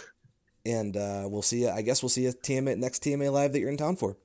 [0.65, 1.69] and uh, we'll see you.
[1.69, 4.17] I guess we'll see you at TMA, next TMA Live that you're in town for.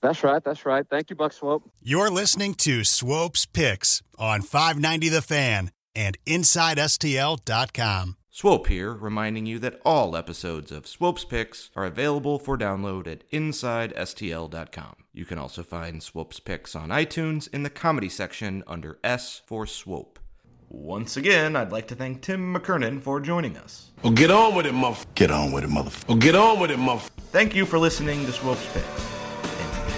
[0.00, 0.42] That's right.
[0.42, 0.86] That's right.
[0.88, 1.68] Thank you, Buck Swope.
[1.82, 8.16] You're listening to Swopes Picks on 590 The Fan and InsideSTL.com.
[8.32, 13.28] Swope here, reminding you that all episodes of Swope's Picks are available for download at
[13.30, 14.94] InsideSTL.com.
[15.12, 19.66] You can also find Swope's Picks on iTunes in the comedy section under S for
[19.66, 20.20] Swope.
[20.68, 23.90] Once again, I'd like to thank Tim McKernan for joining us.
[24.04, 25.14] Well, get on with it, motherfucker.
[25.16, 26.08] Get on with it, motherfucker.
[26.08, 27.10] Well, get on with it, motherfucker.
[27.32, 29.10] Thank you for listening to Swope's Picks.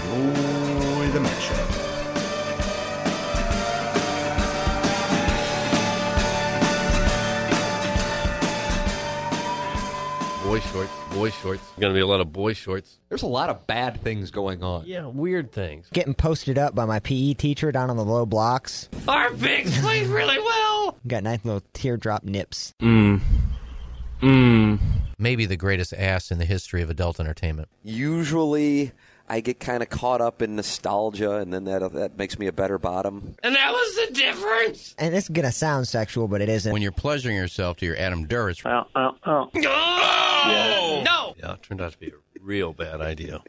[0.09, 1.82] Enjoy the matchup.
[10.73, 10.91] Shorts.
[11.13, 11.63] Boy shorts.
[11.79, 12.99] Going to be a lot of boy shorts.
[13.09, 14.85] There's a lot of bad things going on.
[14.87, 15.89] Yeah, weird things.
[15.93, 18.89] Getting posted up by my PE teacher down on the low blocks.
[19.07, 20.99] Our bigs played really well.
[21.07, 22.75] Got nice little teardrop nips.
[22.81, 23.21] Mmm.
[24.21, 24.79] Mmm.
[25.19, 27.69] Maybe the greatest ass in the history of adult entertainment.
[27.83, 28.93] Usually,
[29.33, 32.53] I get kind of caught up in nostalgia, and then that that makes me a
[32.53, 33.35] better bottom.
[33.43, 34.95] And that was the difference.
[34.99, 36.71] And it's gonna sound sexual, but it isn't.
[36.71, 38.61] When you're pleasuring yourself to your Adam Duritz.
[38.67, 39.51] Oh, oh, oh.
[40.45, 41.03] Oh!
[41.03, 41.35] No!
[41.39, 43.43] Yeah, it turned out to be a real bad idea.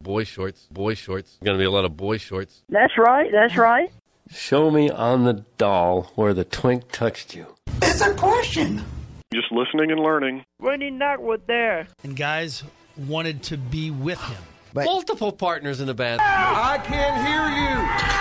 [0.00, 0.68] Boy shorts.
[0.70, 1.36] Boy shorts.
[1.42, 2.62] Going to be a lot of boy shorts.
[2.68, 3.28] That's right.
[3.32, 3.90] That's right.
[4.30, 7.56] Show me on the doll where the twink touched you.
[7.82, 8.84] It's a question.
[9.34, 10.44] Just listening and learning.
[10.60, 11.88] Randy Knockwood there.
[12.04, 12.62] And guys
[12.96, 14.42] wanted to be with him.
[14.74, 16.20] Multiple partners in the band.
[16.22, 18.18] I can't hear you.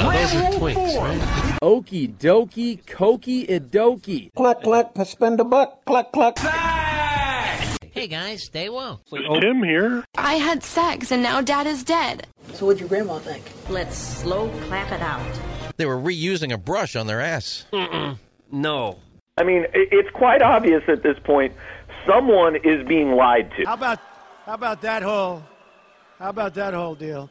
[0.00, 1.58] Uh, those are twinks, right?
[1.62, 4.32] Okie dokie, cokey idoki.
[4.34, 6.38] Cluck, cluck, spend a buck, cluck, cluck.
[7.90, 9.00] Hey guys, stay well.
[9.12, 10.04] Is Tim here?
[10.16, 12.26] I had sex and now dad is dead.
[12.52, 13.42] So what'd your grandma think?
[13.68, 15.40] Let's slow clap it out.
[15.76, 17.66] They were reusing a brush on their ass.
[17.72, 18.18] Mm-mm.
[18.52, 18.98] No.
[19.36, 21.54] I mean, it's quite obvious at this point
[22.06, 23.64] someone is being lied to.
[23.64, 23.98] How about
[24.48, 25.42] how about that whole
[26.18, 27.28] how about that whole deal?